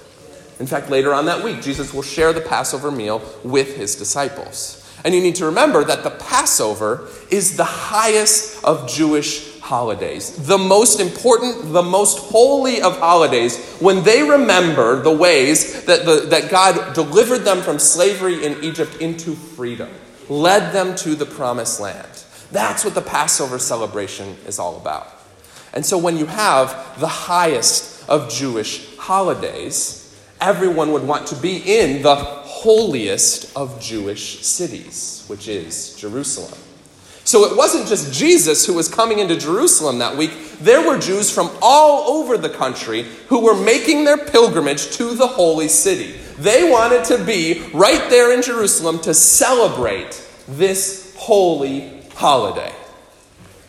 In 0.59 0.67
fact, 0.67 0.91
later 0.91 1.11
on 1.13 1.25
that 1.25 1.43
week, 1.43 1.63
Jesus 1.63 1.91
will 1.91 2.03
share 2.03 2.31
the 2.31 2.41
Passover 2.41 2.91
meal 2.91 3.21
with 3.43 3.75
his 3.75 3.95
disciples. 3.95 4.82
And 5.03 5.13
you 5.13 5.21
need 5.21 5.35
to 5.35 5.45
remember 5.45 5.83
that 5.83 6.03
the 6.03 6.11
Passover 6.11 7.07
is 7.29 7.57
the 7.57 7.63
highest 7.63 8.63
of 8.63 8.87
Jewish 8.87 9.59
holidays, 9.59 10.47
the 10.47 10.57
most 10.57 10.99
important, 10.99 11.73
the 11.73 11.83
most 11.83 12.19
holy 12.19 12.81
of 12.81 12.99
holidays, 12.99 13.57
when 13.79 14.03
they 14.03 14.21
remember 14.21 15.01
the 15.01 15.11
ways 15.11 15.85
that, 15.85 16.05
the, 16.05 16.27
that 16.29 16.51
God 16.51 16.93
delivered 16.93 17.39
them 17.39 17.61
from 17.61 17.79
slavery 17.79 18.45
in 18.45 18.63
Egypt 18.63 18.97
into 18.97 19.33
freedom, 19.33 19.89
led 20.29 20.73
them 20.73 20.95
to 20.97 21.15
the 21.15 21.25
promised 21.25 21.79
land. 21.79 22.23
That's 22.51 22.85
what 22.85 22.93
the 22.93 23.01
Passover 23.01 23.57
celebration 23.57 24.37
is 24.45 24.59
all 24.59 24.77
about. 24.77 25.07
And 25.73 25.85
so 25.85 25.97
when 25.97 26.17
you 26.17 26.27
have 26.27 26.99
the 26.99 27.07
highest 27.07 28.07
of 28.07 28.29
Jewish 28.29 28.95
holidays, 28.97 30.02
everyone 30.43 30.91
would 30.91 31.07
want 31.07 31.25
to 31.27 31.35
be 31.35 31.57
in 31.79 32.01
the 32.01 32.15
holiest 32.15 33.55
of 33.55 33.79
Jewish 33.79 34.41
cities, 34.41 35.23
which 35.27 35.47
is 35.47 35.95
Jerusalem. 35.95 36.59
So 37.23 37.45
it 37.45 37.55
wasn't 37.55 37.87
just 37.87 38.13
Jesus 38.13 38.65
who 38.65 38.73
was 38.73 38.89
coming 38.89 39.19
into 39.19 39.37
Jerusalem 39.37 39.99
that 39.99 40.17
week. 40.17 40.31
There 40.59 40.85
were 40.85 40.99
Jews 40.99 41.31
from 41.31 41.49
all 41.61 42.17
over 42.17 42.37
the 42.37 42.49
country 42.49 43.03
who 43.29 43.39
were 43.39 43.55
making 43.55 44.03
their 44.03 44.17
pilgrimage 44.17 44.91
to 44.97 45.15
the 45.15 45.27
holy 45.27 45.69
city. 45.69 46.17
They 46.37 46.69
wanted 46.69 47.05
to 47.05 47.23
be 47.23 47.63
right 47.73 48.09
there 48.09 48.33
in 48.33 48.41
Jerusalem 48.41 48.99
to 49.01 49.13
celebrate 49.13 50.21
this 50.49 51.15
holy 51.17 52.01
holiday. 52.15 52.73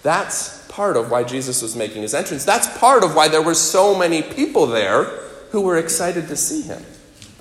That's 0.02 0.66
part 0.66 0.96
of 0.96 1.12
why 1.12 1.22
Jesus 1.22 1.62
was 1.62 1.76
making 1.76 2.02
his 2.02 2.14
entrance. 2.14 2.44
That's 2.44 2.66
part 2.78 3.04
of 3.04 3.14
why 3.14 3.28
there 3.28 3.42
were 3.42 3.54
so 3.54 3.96
many 3.96 4.22
people 4.22 4.66
there 4.66 5.23
who 5.54 5.60
were 5.60 5.78
excited 5.78 6.26
to 6.26 6.34
see 6.34 6.62
him. 6.62 6.82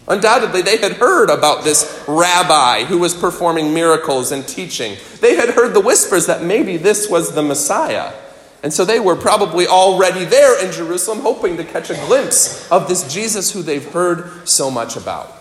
Undoubtedly, 0.07 0.61
they 0.61 0.77
had 0.77 0.91
heard 0.91 1.31
about 1.31 1.63
this 1.63 2.05
rabbi 2.07 2.83
who 2.83 2.99
was 2.99 3.15
performing 3.15 3.73
miracles 3.73 4.31
and 4.31 4.47
teaching. 4.47 4.97
They 5.19 5.35
had 5.35 5.49
heard 5.49 5.73
the 5.73 5.79
whispers 5.79 6.27
that 6.27 6.43
maybe 6.43 6.77
this 6.77 7.09
was 7.09 7.33
the 7.33 7.41
Messiah. 7.41 8.13
And 8.61 8.71
so 8.71 8.85
they 8.85 8.99
were 8.99 9.15
probably 9.15 9.65
already 9.65 10.25
there 10.25 10.63
in 10.63 10.71
Jerusalem, 10.71 11.21
hoping 11.21 11.57
to 11.57 11.63
catch 11.63 11.89
a 11.89 11.95
glimpse 12.05 12.71
of 12.71 12.87
this 12.87 13.11
Jesus 13.11 13.51
who 13.51 13.63
they've 13.63 13.91
heard 13.91 14.47
so 14.47 14.69
much 14.69 14.95
about. 14.95 15.33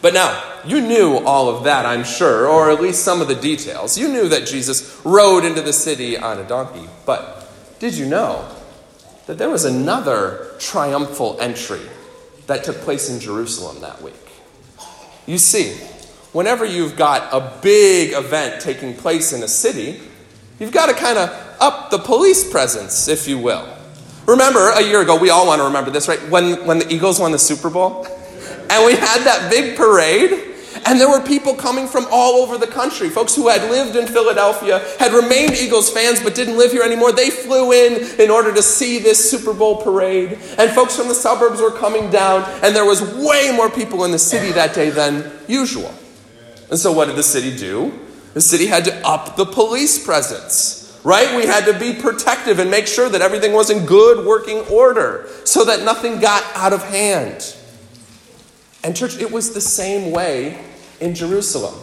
But 0.00 0.14
now, 0.14 0.60
you 0.64 0.80
knew 0.80 1.16
all 1.26 1.48
of 1.48 1.64
that, 1.64 1.86
I'm 1.86 2.04
sure, 2.04 2.46
or 2.46 2.70
at 2.70 2.80
least 2.80 3.02
some 3.02 3.20
of 3.20 3.26
the 3.26 3.34
details. 3.34 3.98
You 3.98 4.06
knew 4.06 4.28
that 4.28 4.46
Jesus 4.46 5.00
rode 5.04 5.44
into 5.44 5.60
the 5.60 5.72
city 5.72 6.16
on 6.16 6.38
a 6.38 6.46
donkey. 6.46 6.88
But 7.04 7.50
did 7.80 7.94
you 7.94 8.06
know 8.06 8.48
that 9.26 9.38
there 9.38 9.48
was 9.48 9.64
another 9.64 10.50
triumphal 10.58 11.38
entry 11.40 11.80
that 12.46 12.64
took 12.64 12.76
place 12.78 13.08
in 13.08 13.20
Jerusalem 13.20 13.80
that 13.80 14.02
week. 14.02 14.14
You 15.26 15.38
see, 15.38 15.72
whenever 16.32 16.64
you've 16.64 16.96
got 16.96 17.32
a 17.32 17.58
big 17.62 18.12
event 18.12 18.60
taking 18.60 18.94
place 18.94 19.32
in 19.32 19.42
a 19.42 19.48
city, 19.48 20.00
you've 20.58 20.72
got 20.72 20.86
to 20.86 20.94
kind 20.94 21.18
of 21.18 21.30
up 21.60 21.90
the 21.90 21.98
police 21.98 22.50
presence, 22.50 23.08
if 23.08 23.26
you 23.26 23.38
will. 23.38 23.66
Remember, 24.26 24.70
a 24.70 24.82
year 24.82 25.02
ago, 25.02 25.18
we 25.18 25.30
all 25.30 25.46
want 25.46 25.60
to 25.60 25.64
remember 25.64 25.90
this, 25.90 26.08
right? 26.08 26.20
When, 26.28 26.66
when 26.66 26.78
the 26.78 26.92
Eagles 26.92 27.20
won 27.20 27.32
the 27.32 27.38
Super 27.38 27.70
Bowl, 27.70 28.06
and 28.70 28.86
we 28.86 28.94
had 28.94 29.22
that 29.24 29.50
big 29.50 29.76
parade, 29.76 30.53
And 30.86 31.00
there 31.00 31.08
were 31.08 31.20
people 31.20 31.54
coming 31.54 31.86
from 31.86 32.06
all 32.10 32.42
over 32.42 32.58
the 32.58 32.66
country. 32.66 33.08
Folks 33.08 33.34
who 33.34 33.48
had 33.48 33.70
lived 33.70 33.96
in 33.96 34.06
Philadelphia, 34.06 34.80
had 34.98 35.12
remained 35.12 35.54
Eagles 35.54 35.90
fans, 35.90 36.22
but 36.22 36.34
didn't 36.34 36.56
live 36.56 36.72
here 36.72 36.82
anymore. 36.82 37.12
They 37.12 37.30
flew 37.30 37.72
in 37.72 38.20
in 38.20 38.30
order 38.30 38.52
to 38.54 38.62
see 38.62 38.98
this 38.98 39.30
Super 39.30 39.52
Bowl 39.52 39.82
parade. 39.82 40.38
And 40.58 40.70
folks 40.70 40.96
from 40.96 41.08
the 41.08 41.14
suburbs 41.14 41.60
were 41.60 41.70
coming 41.70 42.10
down, 42.10 42.42
and 42.62 42.74
there 42.74 42.84
was 42.84 43.02
way 43.02 43.52
more 43.54 43.70
people 43.70 44.04
in 44.04 44.10
the 44.10 44.18
city 44.18 44.52
that 44.52 44.74
day 44.74 44.90
than 44.90 45.32
usual. 45.46 45.92
And 46.70 46.78
so, 46.78 46.92
what 46.92 47.06
did 47.06 47.16
the 47.16 47.22
city 47.22 47.56
do? 47.56 47.92
The 48.34 48.40
city 48.40 48.66
had 48.66 48.84
to 48.86 49.06
up 49.06 49.36
the 49.36 49.46
police 49.46 50.04
presence 50.04 50.84
right? 51.04 51.36
We 51.36 51.46
had 51.46 51.66
to 51.66 51.78
be 51.78 51.92
protective 51.92 52.58
and 52.58 52.70
make 52.70 52.86
sure 52.86 53.08
that 53.10 53.20
everything 53.20 53.52
was 53.52 53.70
in 53.70 53.84
good 53.84 54.26
working 54.26 54.60
order 54.70 55.28
so 55.44 55.64
that 55.66 55.84
nothing 55.84 56.18
got 56.18 56.42
out 56.56 56.72
of 56.72 56.82
hand. 56.82 57.54
And, 58.84 58.94
church, 58.94 59.16
it 59.18 59.32
was 59.32 59.54
the 59.54 59.60
same 59.60 60.12
way 60.12 60.62
in 61.00 61.14
Jerusalem. 61.14 61.74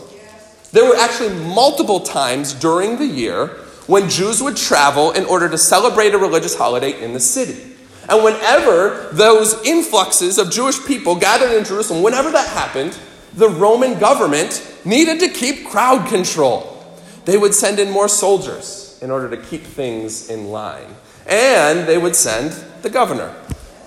There 0.71 0.85
were 0.85 0.95
actually 0.95 1.33
multiple 1.33 1.99
times 1.99 2.53
during 2.53 2.97
the 2.97 3.05
year 3.05 3.47
when 3.87 4.09
Jews 4.09 4.41
would 4.41 4.55
travel 4.55 5.11
in 5.11 5.25
order 5.25 5.49
to 5.49 5.57
celebrate 5.57 6.13
a 6.13 6.17
religious 6.17 6.55
holiday 6.55 7.03
in 7.03 7.13
the 7.13 7.19
city. 7.19 7.75
And 8.07 8.23
whenever 8.23 9.09
those 9.11 9.61
influxes 9.65 10.37
of 10.37 10.51
Jewish 10.51 10.85
people 10.85 11.15
gathered 11.15 11.51
in 11.51 11.65
Jerusalem, 11.65 12.03
whenever 12.03 12.31
that 12.31 12.47
happened, 12.49 12.97
the 13.33 13.49
Roman 13.49 13.99
government 13.99 14.65
needed 14.85 15.19
to 15.21 15.29
keep 15.29 15.67
crowd 15.67 16.07
control. 16.07 16.85
They 17.25 17.37
would 17.37 17.53
send 17.53 17.79
in 17.79 17.89
more 17.89 18.07
soldiers 18.07 18.99
in 19.01 19.11
order 19.11 19.29
to 19.29 19.37
keep 19.37 19.63
things 19.63 20.29
in 20.29 20.51
line. 20.51 20.95
And 21.27 21.87
they 21.87 21.97
would 21.97 22.15
send 22.15 22.51
the 22.81 22.89
governor, 22.89 23.35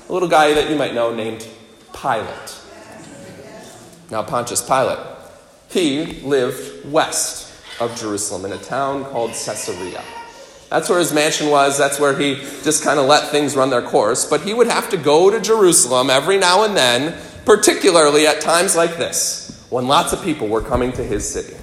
a 0.08 0.12
little 0.12 0.28
guy 0.28 0.54
that 0.54 0.68
you 0.70 0.76
might 0.76 0.94
know 0.94 1.14
named 1.14 1.46
Pilate. 1.92 2.63
Now, 4.10 4.22
Pontius 4.22 4.62
Pilate, 4.62 4.98
he 5.68 6.20
lived 6.22 6.90
west 6.90 7.52
of 7.80 7.96
Jerusalem 7.96 8.44
in 8.44 8.52
a 8.52 8.62
town 8.62 9.04
called 9.04 9.30
Caesarea. 9.30 10.02
That's 10.70 10.88
where 10.88 10.98
his 10.98 11.12
mansion 11.12 11.50
was. 11.50 11.78
That's 11.78 12.00
where 12.00 12.16
he 12.18 12.36
just 12.62 12.82
kind 12.82 12.98
of 12.98 13.06
let 13.06 13.30
things 13.30 13.56
run 13.56 13.70
their 13.70 13.82
course. 13.82 14.28
But 14.28 14.42
he 14.42 14.54
would 14.54 14.66
have 14.66 14.88
to 14.90 14.96
go 14.96 15.30
to 15.30 15.40
Jerusalem 15.40 16.10
every 16.10 16.38
now 16.38 16.64
and 16.64 16.76
then, 16.76 17.20
particularly 17.44 18.26
at 18.26 18.40
times 18.40 18.74
like 18.74 18.96
this, 18.96 19.66
when 19.70 19.86
lots 19.86 20.12
of 20.12 20.22
people 20.22 20.48
were 20.48 20.62
coming 20.62 20.92
to 20.92 21.04
his 21.04 21.28
city. 21.28 21.56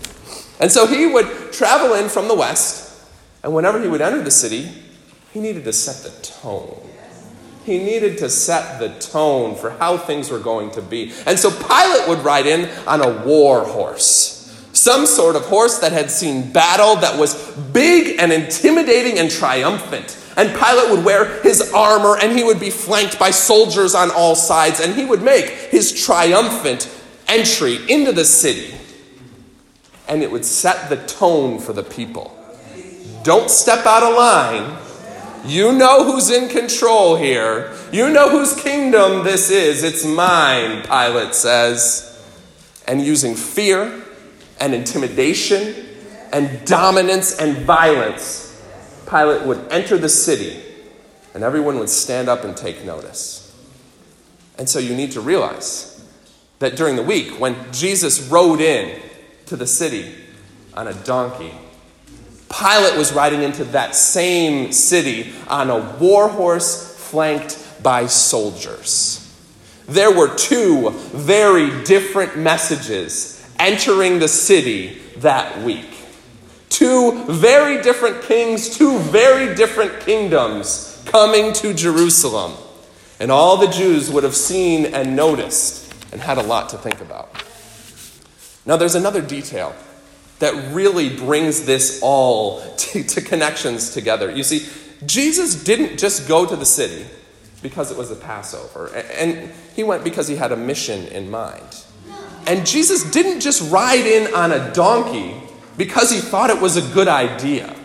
And 0.60 0.72
so 0.72 0.86
he 0.86 1.08
would 1.08 1.52
travel 1.52 1.96
in 1.96 2.08
from 2.08 2.28
the 2.28 2.36
west 2.36 2.92
and 3.44 3.54
whenever 3.54 3.82
he 3.82 3.88
would 3.88 4.02
enter 4.02 4.22
the 4.22 4.32
city, 4.32 4.70
he 5.34 5.40
needed 5.40 5.64
to 5.66 5.74
set 5.74 6.04
the 6.04 6.22
tone. 6.22 6.80
He 7.64 7.78
needed 7.78 8.18
to 8.20 8.30
set 8.30 8.80
the 8.80 8.90
tone 9.00 9.56
for 9.56 9.70
how 9.70 9.98
things 9.98 10.32
were 10.32 10.40
going 10.40 10.72
to 10.72 10.82
be. 10.82 11.14
And 11.28 11.38
so 11.38 11.52
Pilate 11.52 12.08
would 12.08 12.20
ride 12.20 12.48
in 12.48 12.70
on 12.88 13.02
a 13.02 13.24
war 13.26 13.64
horse. 13.64 14.38
Some 14.74 15.06
sort 15.06 15.36
of 15.36 15.44
horse 15.46 15.80
that 15.80 15.92
had 15.92 16.10
seen 16.10 16.52
battle 16.52 16.96
that 16.98 17.20
was 17.20 17.52
big 17.74 18.20
and 18.20 18.32
intimidating 18.32 19.20
and 19.20 19.30
triumphant. 19.30 20.18
And 20.38 20.58
Pilate 20.58 20.90
would 20.90 21.06
wear 21.06 21.42
his 21.44 21.72
armor 21.74 22.18
and 22.18 22.38
he 22.38 22.44
would 22.44 22.60
be 22.60 22.70
flanked 22.70 23.20
by 23.20 23.32
soldiers 23.32 23.94
on 23.94 24.10
all 24.12 24.34
sides 24.34 24.80
and 24.80 24.96
he 24.96 25.06
would 25.06 25.22
make 25.22 25.46
his 25.46 26.04
triumphant 26.04 26.90
entry 27.28 27.78
into 27.90 28.12
the 28.12 28.26
city. 28.26 28.74
And 30.08 30.24
it 30.24 30.32
would 30.32 30.46
set 30.46 30.90
the 30.90 30.98
tone 31.06 31.60
for 31.60 31.74
the 31.74 31.84
people. 31.84 32.36
Don't 33.24 33.52
step 33.52 33.86
out 33.86 34.04
of 34.04 34.16
line. 34.16 34.78
You 35.46 35.72
know 35.72 36.04
who's 36.04 36.30
in 36.30 36.50
control 36.50 37.16
here. 37.16 37.76
You 37.92 38.10
know 38.10 38.30
whose 38.30 38.54
kingdom 38.54 39.24
this 39.24 39.50
is. 39.50 39.84
It's 39.84 40.06
mine, 40.06 40.84
Pilate 40.84 41.34
says. 41.34 42.08
And 42.88 43.02
using 43.02 43.36
fear 43.36 44.04
and 44.60 44.76
intimidation 44.76 45.76
and 46.32 46.66
dominance 46.66 47.40
and 47.40 47.58
violence, 47.66 48.62
Pilate 49.10 49.46
would 49.46 49.68
enter 49.72 49.98
the 49.98 50.10
city 50.10 50.62
and 51.34 51.44
everyone 51.44 51.80
would 51.80 51.90
stand 51.90 52.30
up 52.30 52.44
and 52.44 52.56
take 52.56 52.84
notice. 52.86 53.56
And 54.58 54.70
so 54.70 54.80
you 54.80 54.96
need 54.96 55.12
to 55.12 55.22
realize 55.22 56.06
that 56.60 56.76
during 56.76 56.96
the 56.96 57.04
week, 57.04 57.40
when 57.40 57.56
Jesus 57.72 58.28
rode 58.30 58.62
in 58.62 59.02
to 59.48 59.56
the 59.56 59.66
city 59.66 60.14
on 60.74 60.88
a 60.88 60.94
donkey, 60.94 61.52
Pilate 62.52 62.98
was 62.98 63.14
riding 63.14 63.44
into 63.44 63.64
that 63.66 63.96
same 63.96 64.72
city 64.72 65.34
on 65.48 65.70
a 65.70 65.80
war 65.98 66.28
horse 66.28 66.96
flanked 66.98 67.58
by 67.82 68.08
soldiers. 68.08 69.18
There 69.88 70.12
were 70.16 70.36
two 70.36 70.92
very 71.14 71.84
different 71.84 72.38
messages 72.38 73.46
entering 73.60 74.20
the 74.20 74.28
city 74.28 75.00
that 75.18 75.62
week. 75.64 75.88
Two 76.70 77.26
very 77.26 77.82
different 77.82 78.24
kings, 78.24 78.78
two 78.78 78.98
very 79.00 79.56
different 79.56 80.00
kingdoms 80.02 81.04
coming 81.06 81.54
to 81.54 81.74
Jerusalem. 81.74 82.54
And 83.20 83.32
all 83.32 83.58
the 83.58 83.68
Jews 83.68 84.10
would 84.10 84.24
have 84.24 84.36
seen 84.36 84.86
and 84.86 85.16
noticed 85.16 85.94
and 86.12 86.22
had 86.22 86.38
a 86.38 86.44
lot 86.44 86.70
to 86.70 86.78
think 86.78 87.02
about. 87.02 87.44
Now, 88.66 88.78
there's 88.78 88.96
another 88.96 89.22
detail 89.22 89.76
that 90.42 90.74
really 90.74 91.16
brings 91.16 91.66
this 91.66 92.00
all 92.02 92.62
to, 92.78 93.04
to, 93.04 93.22
connections 93.22 93.94
together. 93.94 94.30
You 94.30 94.44
see, 94.44 94.68
Jesus 95.06 95.64
didn't 95.64 95.98
just 95.98 96.28
go 96.28 96.46
to 96.46 96.56
the 96.56 96.66
city 96.66 97.06
because 97.62 97.92
it 97.92 97.98
was 97.98 98.10
the 98.10 98.16
Passover, 98.16 98.88
and 98.88 99.52
he 99.76 99.84
went 99.84 100.04
because 100.04 100.28
he 100.28 100.36
had 100.36 100.52
a 100.52 100.58
mission 100.58 101.08
in 101.08 101.30
mind. 101.30 101.86
And 102.48 102.66
Jesus 102.66 103.10
didn't 103.12 103.40
just 103.40 103.72
ride 103.72 104.08
in 104.08 104.34
on 104.34 104.52
a 104.52 104.74
donkey 104.74 105.36
because 105.78 106.10
he 106.10 106.20
thought 106.20 106.50
it 106.50 106.60
was 106.60 106.76
a 106.76 106.94
good 106.94 107.08
idea. 107.08 107.76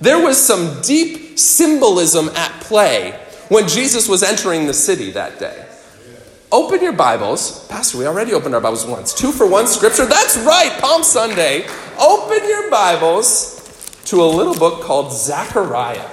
There 0.00 0.22
was 0.22 0.36
some 0.36 0.82
deep 0.82 1.38
symbolism 1.38 2.28
at 2.30 2.52
play 2.60 3.18
when 3.48 3.66
Jesus 3.66 4.06
was 4.06 4.22
entering 4.22 4.66
the 4.66 4.74
city 4.74 5.10
that 5.12 5.38
day. 5.38 5.63
Open 6.52 6.80
your 6.80 6.92
Bibles. 6.92 7.66
Pastor, 7.68 7.98
we 7.98 8.06
already 8.06 8.32
opened 8.32 8.54
our 8.54 8.60
Bibles 8.60 8.86
once. 8.86 9.12
Two 9.12 9.32
for 9.32 9.46
one 9.46 9.66
scripture. 9.66 10.06
That's 10.06 10.36
right, 10.38 10.70
Palm 10.80 11.02
Sunday. 11.02 11.66
Open 11.98 12.48
your 12.48 12.70
Bibles 12.70 14.00
to 14.06 14.22
a 14.22 14.26
little 14.26 14.54
book 14.54 14.82
called 14.82 15.12
Zechariah. 15.12 16.08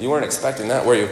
You 0.00 0.10
weren't 0.10 0.24
expecting 0.24 0.68
that, 0.68 0.84
were 0.84 0.94
you? 0.94 1.08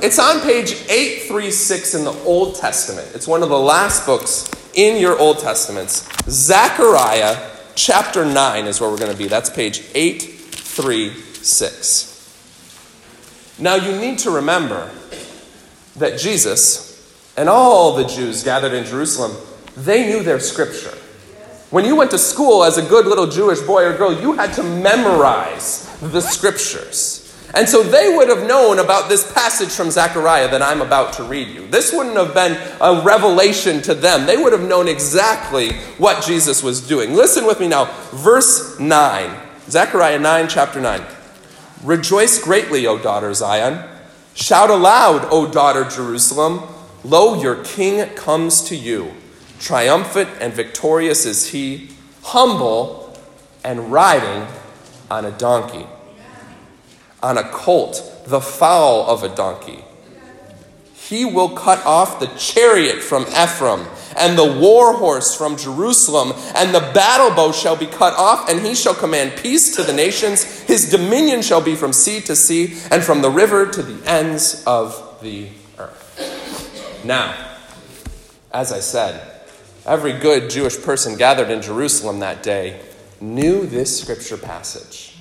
It's 0.00 0.20
on 0.20 0.40
page 0.42 0.72
836 0.88 1.94
in 1.94 2.04
the 2.04 2.12
Old 2.22 2.54
Testament. 2.54 3.10
It's 3.14 3.26
one 3.26 3.42
of 3.42 3.48
the 3.48 3.58
last 3.58 4.06
books 4.06 4.48
in 4.74 5.00
your 5.00 5.18
Old 5.18 5.40
Testaments. 5.40 6.08
Zechariah 6.30 7.50
chapter 7.74 8.24
9 8.24 8.66
is 8.66 8.80
where 8.80 8.88
we're 8.90 8.98
going 8.98 9.10
to 9.10 9.18
be. 9.18 9.26
That's 9.26 9.50
page 9.50 9.82
836. 9.94 12.14
Now, 13.58 13.74
you 13.74 14.00
need 14.00 14.20
to 14.20 14.30
remember 14.30 14.88
that 15.96 16.16
Jesus 16.18 16.87
and 17.38 17.48
all 17.48 17.94
the 17.94 18.04
Jews 18.04 18.42
gathered 18.42 18.72
in 18.72 18.84
Jerusalem, 18.84 19.36
they 19.76 20.08
knew 20.08 20.24
their 20.24 20.40
scripture. 20.40 20.96
When 21.70 21.84
you 21.84 21.94
went 21.94 22.10
to 22.10 22.18
school 22.18 22.64
as 22.64 22.78
a 22.78 22.82
good 22.82 23.06
little 23.06 23.28
Jewish 23.28 23.60
boy 23.60 23.84
or 23.84 23.96
girl, 23.96 24.20
you 24.20 24.32
had 24.32 24.52
to 24.54 24.62
memorize 24.64 25.86
the 26.00 26.20
scriptures. 26.20 27.24
And 27.54 27.68
so 27.68 27.82
they 27.82 28.14
would 28.14 28.28
have 28.28 28.46
known 28.46 28.80
about 28.80 29.08
this 29.08 29.32
passage 29.32 29.70
from 29.70 29.90
Zechariah 29.90 30.50
that 30.50 30.62
I'm 30.62 30.82
about 30.82 31.12
to 31.14 31.22
read 31.22 31.48
you. 31.48 31.68
This 31.68 31.92
wouldn't 31.92 32.16
have 32.16 32.34
been 32.34 32.58
a 32.80 33.02
revelation 33.02 33.82
to 33.82 33.94
them. 33.94 34.26
They 34.26 34.36
would 34.36 34.52
have 34.52 34.68
known 34.68 34.88
exactly 34.88 35.74
what 35.96 36.24
Jesus 36.24 36.62
was 36.62 36.86
doing. 36.86 37.14
Listen 37.14 37.46
with 37.46 37.60
me 37.60 37.68
now. 37.68 37.84
Verse 38.12 38.80
9. 38.80 39.40
Zechariah 39.70 40.18
9, 40.18 40.48
chapter 40.48 40.80
9. 40.80 41.02
Rejoice 41.84 42.42
greatly, 42.42 42.86
O 42.86 42.98
daughter 42.98 43.32
Zion. 43.32 43.88
Shout 44.34 44.70
aloud, 44.70 45.28
O 45.30 45.50
daughter 45.50 45.84
Jerusalem. 45.84 46.62
Lo, 47.08 47.40
your 47.40 47.64
king 47.64 48.06
comes 48.14 48.60
to 48.64 48.76
you. 48.76 49.14
Triumphant 49.58 50.28
and 50.42 50.52
victorious 50.52 51.24
is 51.24 51.48
he, 51.48 51.88
humble 52.22 53.18
and 53.64 53.90
riding 53.90 54.46
on 55.10 55.24
a 55.24 55.30
donkey, 55.30 55.86
on 57.22 57.38
a 57.38 57.44
colt, 57.44 58.24
the 58.26 58.42
foal 58.42 59.06
of 59.06 59.22
a 59.22 59.34
donkey. 59.34 59.82
He 60.94 61.24
will 61.24 61.48
cut 61.48 61.82
off 61.86 62.20
the 62.20 62.26
chariot 62.36 62.98
from 62.98 63.22
Ephraim 63.28 63.86
and 64.14 64.36
the 64.36 64.58
war 64.60 64.92
horse 64.92 65.34
from 65.34 65.56
Jerusalem, 65.56 66.34
and 66.54 66.74
the 66.74 66.90
battle 66.92 67.34
bow 67.34 67.52
shall 67.52 67.76
be 67.76 67.86
cut 67.86 68.12
off, 68.18 68.50
and 68.50 68.60
he 68.60 68.74
shall 68.74 68.94
command 68.94 69.32
peace 69.38 69.74
to 69.76 69.82
the 69.82 69.94
nations. 69.94 70.42
His 70.62 70.90
dominion 70.90 71.40
shall 71.40 71.62
be 71.62 71.74
from 71.74 71.94
sea 71.94 72.20
to 72.22 72.36
sea, 72.36 72.76
and 72.90 73.02
from 73.02 73.22
the 73.22 73.30
river 73.30 73.64
to 73.64 73.82
the 73.82 74.06
ends 74.06 74.62
of 74.66 75.18
the 75.22 75.48
now, 77.04 77.34
as 78.52 78.72
I 78.72 78.80
said, 78.80 79.42
every 79.86 80.12
good 80.12 80.50
Jewish 80.50 80.80
person 80.80 81.16
gathered 81.16 81.50
in 81.50 81.62
Jerusalem 81.62 82.20
that 82.20 82.42
day 82.42 82.80
knew 83.20 83.66
this 83.66 84.00
scripture 84.00 84.36
passage. 84.36 85.16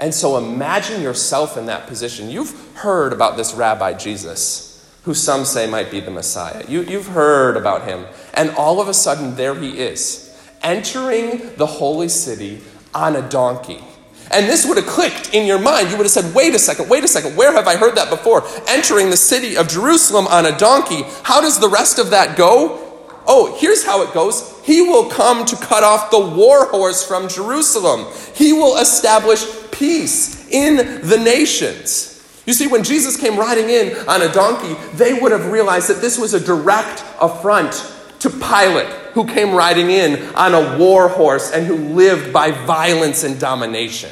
And 0.00 0.14
so 0.14 0.36
imagine 0.38 1.02
yourself 1.02 1.56
in 1.56 1.66
that 1.66 1.86
position. 1.86 2.30
You've 2.30 2.54
heard 2.76 3.12
about 3.12 3.36
this 3.36 3.54
rabbi 3.54 3.94
Jesus, 3.94 4.88
who 5.02 5.14
some 5.14 5.44
say 5.44 5.68
might 5.68 5.90
be 5.90 6.00
the 6.00 6.10
Messiah. 6.10 6.64
You, 6.68 6.82
you've 6.82 7.08
heard 7.08 7.56
about 7.56 7.88
him. 7.88 8.06
And 8.34 8.50
all 8.50 8.80
of 8.80 8.88
a 8.88 8.94
sudden, 8.94 9.34
there 9.34 9.54
he 9.54 9.78
is, 9.78 10.36
entering 10.62 11.56
the 11.56 11.66
holy 11.66 12.08
city 12.08 12.60
on 12.94 13.16
a 13.16 13.28
donkey. 13.28 13.80
And 14.30 14.46
this 14.46 14.66
would 14.66 14.76
have 14.76 14.86
clicked 14.86 15.34
in 15.34 15.46
your 15.46 15.58
mind. 15.58 15.90
You 15.90 15.96
would 15.96 16.04
have 16.04 16.12
said, 16.12 16.34
wait 16.34 16.54
a 16.54 16.58
second, 16.58 16.88
wait 16.88 17.04
a 17.04 17.08
second, 17.08 17.36
where 17.36 17.52
have 17.52 17.66
I 17.66 17.76
heard 17.76 17.96
that 17.96 18.10
before? 18.10 18.44
Entering 18.66 19.10
the 19.10 19.16
city 19.16 19.56
of 19.56 19.68
Jerusalem 19.68 20.26
on 20.26 20.46
a 20.46 20.56
donkey. 20.56 21.02
How 21.22 21.40
does 21.40 21.58
the 21.58 21.68
rest 21.68 21.98
of 21.98 22.10
that 22.10 22.36
go? 22.36 22.84
Oh, 23.26 23.56
here's 23.58 23.84
how 23.84 24.02
it 24.02 24.12
goes. 24.14 24.58
He 24.64 24.80
will 24.82 25.10
come 25.10 25.44
to 25.44 25.56
cut 25.56 25.84
off 25.84 26.10
the 26.10 26.18
war 26.18 26.66
horse 26.66 27.06
from 27.06 27.28
Jerusalem. 27.28 28.06
He 28.34 28.52
will 28.52 28.78
establish 28.78 29.44
peace 29.70 30.48
in 30.50 31.06
the 31.06 31.18
nations. 31.18 32.14
You 32.46 32.54
see, 32.54 32.66
when 32.66 32.82
Jesus 32.82 33.18
came 33.18 33.38
riding 33.38 33.68
in 33.68 33.94
on 34.08 34.22
a 34.22 34.32
donkey, 34.32 34.74
they 34.94 35.12
would 35.12 35.32
have 35.32 35.52
realized 35.52 35.88
that 35.88 36.00
this 36.00 36.18
was 36.18 36.32
a 36.32 36.40
direct 36.40 37.04
affront 37.20 37.74
to 38.20 38.30
Pilate, 38.30 38.88
who 39.12 39.26
came 39.26 39.54
riding 39.54 39.90
in 39.90 40.34
on 40.34 40.54
a 40.54 40.78
war 40.78 41.08
horse 41.08 41.52
and 41.52 41.66
who 41.66 41.76
lived 41.76 42.32
by 42.32 42.50
violence 42.50 43.24
and 43.24 43.38
domination. 43.38 44.10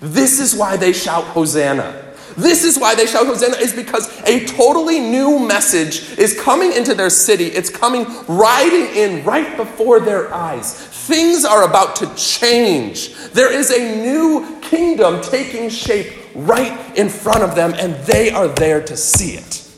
This 0.00 0.40
is 0.40 0.54
why 0.54 0.76
they 0.76 0.92
shout 0.92 1.24
Hosanna. 1.24 2.04
This 2.36 2.62
is 2.62 2.78
why 2.78 2.94
they 2.94 3.06
shout 3.06 3.26
Hosanna, 3.26 3.56
is 3.56 3.72
because 3.72 4.08
a 4.22 4.46
totally 4.46 5.00
new 5.00 5.40
message 5.44 6.16
is 6.16 6.40
coming 6.40 6.72
into 6.72 6.94
their 6.94 7.10
city. 7.10 7.46
It's 7.46 7.68
coming 7.68 8.06
riding 8.28 8.94
in 8.94 9.24
right 9.24 9.56
before 9.56 9.98
their 9.98 10.32
eyes. 10.32 10.72
Things 10.76 11.44
are 11.44 11.64
about 11.64 11.96
to 11.96 12.14
change. 12.14 13.14
There 13.30 13.52
is 13.52 13.72
a 13.72 14.02
new 14.02 14.60
kingdom 14.60 15.20
taking 15.20 15.68
shape 15.68 16.12
right 16.34 16.96
in 16.96 17.08
front 17.08 17.42
of 17.42 17.56
them, 17.56 17.74
and 17.76 17.94
they 18.06 18.30
are 18.30 18.46
there 18.46 18.82
to 18.82 18.96
see 18.96 19.32
it. 19.32 19.68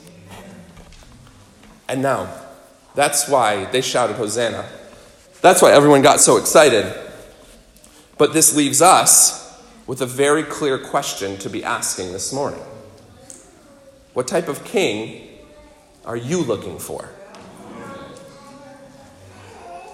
And 1.88 2.02
now, 2.02 2.40
that's 2.95 3.29
why 3.29 3.67
they 3.67 3.81
shouted 3.81 4.17
Hosanna. 4.17 4.69
That's 5.41 5.63
why 5.63 5.73
everyone 5.73 6.03
got 6.03 6.21
so 6.21 6.37
excited. 6.37 6.93
But 8.19 8.33
this 8.33 8.55
leaves 8.55 8.83
us 8.83 9.41
with 9.87 10.03
a 10.03 10.07
very 10.07 10.43
clear 10.43 10.79
question 10.79 11.39
to 11.39 11.49
be 11.49 11.65
asking 11.65 12.13
this 12.13 12.33
morning 12.33 12.61
What 14.13 14.29
type 14.29 14.49
of 14.49 14.65
king 14.65 15.29
are 16.05 16.17
you 16.17 16.43
looking 16.43 16.79
for? 16.79 17.09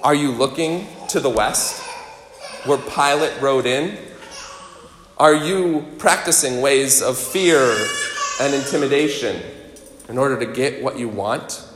Are 0.02 0.14
you 0.14 0.30
looking 0.30 0.86
to 1.08 1.20
the 1.20 1.30
west, 1.30 1.82
where 2.64 2.78
Pilate 2.78 3.40
rode 3.40 3.66
in? 3.66 3.98
Are 5.18 5.34
you 5.34 5.84
practicing 5.98 6.60
ways 6.60 7.02
of 7.02 7.16
fear 7.18 7.58
and 8.40 8.54
intimidation 8.54 9.42
in 10.08 10.18
order 10.18 10.38
to 10.38 10.46
get 10.46 10.82
what 10.82 10.98
you 10.98 11.08
want? 11.08 11.66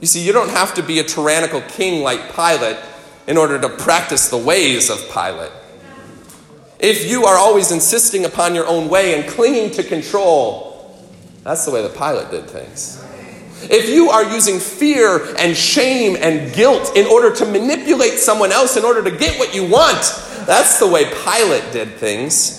You 0.00 0.06
see, 0.06 0.24
you 0.24 0.32
don't 0.32 0.50
have 0.50 0.74
to 0.74 0.82
be 0.82 0.98
a 0.98 1.04
tyrannical 1.04 1.60
king 1.62 2.02
like 2.02 2.34
Pilate 2.34 2.78
in 3.26 3.36
order 3.36 3.60
to 3.60 3.68
practice 3.68 4.28
the 4.30 4.38
ways 4.38 4.88
of 4.90 4.98
Pilate. 5.12 5.52
If 6.78 7.08
you 7.08 7.26
are 7.26 7.36
always 7.36 7.70
insisting 7.70 8.24
upon 8.24 8.54
your 8.54 8.66
own 8.66 8.88
way 8.88 9.20
and 9.20 9.30
clinging 9.30 9.72
to 9.72 9.82
control, 9.82 10.98
that's 11.44 11.66
the 11.66 11.70
way 11.70 11.82
that 11.82 11.94
Pilate 11.94 12.30
did 12.30 12.48
things. 12.48 13.04
If 13.64 13.90
you 13.90 14.08
are 14.08 14.24
using 14.24 14.58
fear 14.58 15.36
and 15.36 15.54
shame 15.54 16.16
and 16.18 16.50
guilt 16.54 16.96
in 16.96 17.06
order 17.06 17.34
to 17.36 17.44
manipulate 17.44 18.14
someone 18.14 18.52
else 18.52 18.78
in 18.78 18.84
order 18.86 19.02
to 19.04 19.10
get 19.10 19.38
what 19.38 19.54
you 19.54 19.68
want, 19.68 20.00
that's 20.46 20.78
the 20.80 20.88
way 20.88 21.04
Pilate 21.04 21.70
did 21.70 21.96
things. 21.96 22.56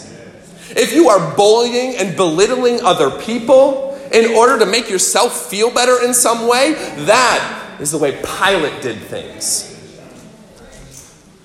If 0.70 0.94
you 0.94 1.10
are 1.10 1.36
bullying 1.36 1.96
and 1.98 2.16
belittling 2.16 2.82
other 2.82 3.10
people, 3.20 3.91
in 4.12 4.36
order 4.36 4.60
to 4.60 4.66
make 4.66 4.90
yourself 4.90 5.50
feel 5.50 5.72
better 5.72 6.04
in 6.04 6.14
some 6.14 6.48
way, 6.48 6.74
that 7.06 7.78
is 7.80 7.92
the 7.92 7.98
way 7.98 8.12
Pilate 8.12 8.82
did 8.82 8.98
things. 8.98 9.68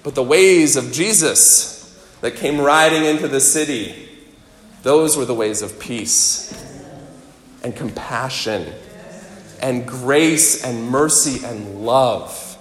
But 0.03 0.15
the 0.15 0.23
ways 0.23 0.77
of 0.77 0.93
Jesus 0.93 1.77
that 2.21 2.37
came 2.37 2.61
riding 2.61 3.05
into 3.05 3.29
the 3.29 3.41
city, 3.41 4.09
those 4.83 5.17
were 5.17 5.25
the 5.25 5.35
ways 5.35 5.63
of 5.63 5.79
peace 5.79 6.53
and 7.63 7.75
compassion 7.75 8.73
and 9.61 9.87
grace 9.87 10.65
and 10.65 10.89
mercy 10.89 11.45
and 11.45 11.85
love. 11.85 12.59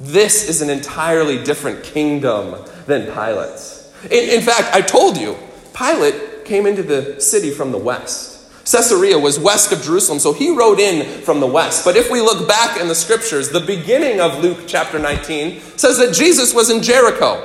This 0.00 0.48
is 0.48 0.62
an 0.62 0.70
entirely 0.70 1.42
different 1.44 1.84
kingdom 1.84 2.56
than 2.86 3.12
Pilate's. 3.12 3.92
In, 4.06 4.30
in 4.30 4.42
fact, 4.42 4.74
I 4.74 4.80
told 4.80 5.16
you, 5.16 5.36
Pilate 5.72 6.44
came 6.44 6.66
into 6.66 6.82
the 6.82 7.20
city 7.20 7.50
from 7.50 7.72
the 7.72 7.78
west. 7.78 8.33
Caesarea 8.64 9.18
was 9.18 9.38
west 9.38 9.72
of 9.72 9.82
Jerusalem, 9.82 10.18
so 10.18 10.32
he 10.32 10.56
rode 10.56 10.80
in 10.80 11.22
from 11.22 11.40
the 11.40 11.46
west. 11.46 11.84
But 11.84 11.96
if 11.96 12.10
we 12.10 12.20
look 12.20 12.48
back 12.48 12.80
in 12.80 12.88
the 12.88 12.94
scriptures, 12.94 13.50
the 13.50 13.60
beginning 13.60 14.20
of 14.20 14.42
Luke 14.42 14.60
chapter 14.66 14.98
19 14.98 15.60
says 15.76 15.98
that 15.98 16.14
Jesus 16.14 16.54
was 16.54 16.70
in 16.70 16.82
Jericho, 16.82 17.40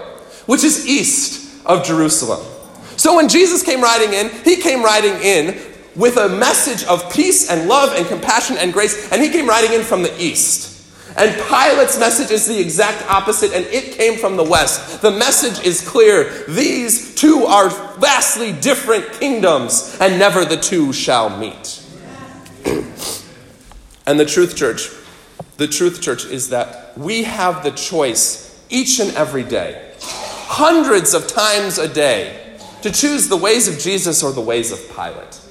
which 0.45 0.63
is 0.63 0.87
east 0.87 1.65
of 1.65 1.83
Jerusalem. 1.83 2.39
So 2.95 3.15
when 3.15 3.27
Jesus 3.27 3.63
came 3.63 3.81
riding 3.81 4.13
in, 4.13 4.29
he 4.43 4.57
came 4.57 4.83
riding 4.83 5.15
in 5.21 5.59
with 5.95 6.17
a 6.17 6.29
message 6.29 6.87
of 6.87 7.11
peace 7.11 7.49
and 7.49 7.67
love 7.67 7.93
and 7.97 8.07
compassion 8.07 8.57
and 8.57 8.71
grace, 8.71 9.11
and 9.11 9.21
he 9.21 9.29
came 9.29 9.47
riding 9.47 9.73
in 9.73 9.83
from 9.83 10.03
the 10.03 10.21
east. 10.21 10.67
And 11.17 11.35
Pilate's 11.49 11.99
message 11.99 12.31
is 12.31 12.45
the 12.45 12.59
exact 12.59 13.09
opposite, 13.09 13.51
and 13.51 13.65
it 13.65 13.97
came 13.97 14.17
from 14.17 14.37
the 14.37 14.43
west. 14.43 15.01
The 15.01 15.11
message 15.11 15.65
is 15.65 15.85
clear. 15.85 16.45
These 16.47 17.08
two 17.19 17.43
are 17.43 17.69
vastly 17.97 18.53
different 18.53 19.11
kingdoms, 19.13 19.97
and 19.99 20.17
never 20.17 20.45
the 20.45 20.55
two 20.55 20.93
shall 20.93 21.37
meet. 21.37 21.83
and 24.07 24.17
the 24.17 24.25
truth, 24.25 24.55
church, 24.55 24.89
the 25.57 25.67
truth, 25.67 26.01
church, 26.01 26.23
is 26.23 26.49
that 26.49 26.97
we 26.97 27.23
have 27.23 27.61
the 27.63 27.71
choice 27.71 28.63
each 28.69 29.01
and 29.01 29.11
every 29.17 29.43
day, 29.43 29.93
hundreds 29.99 31.13
of 31.13 31.27
times 31.27 31.77
a 31.77 31.93
day, 31.93 32.57
to 32.83 32.89
choose 32.89 33.27
the 33.27 33.35
ways 33.35 33.67
of 33.67 33.77
Jesus 33.77 34.23
or 34.23 34.31
the 34.31 34.39
ways 34.39 34.71
of 34.71 34.79
Pilate. 34.95 35.41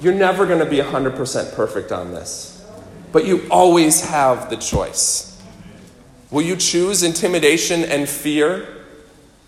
You're 0.00 0.14
never 0.14 0.46
going 0.46 0.60
to 0.60 0.70
be 0.70 0.78
100% 0.78 1.54
perfect 1.54 1.92
on 1.92 2.12
this. 2.12 2.64
But 3.12 3.26
you 3.26 3.46
always 3.50 4.08
have 4.08 4.48
the 4.48 4.56
choice. 4.56 5.38
Will 6.30 6.42
you 6.42 6.56
choose 6.56 7.02
intimidation 7.02 7.84
and 7.84 8.08
fear, 8.08 8.66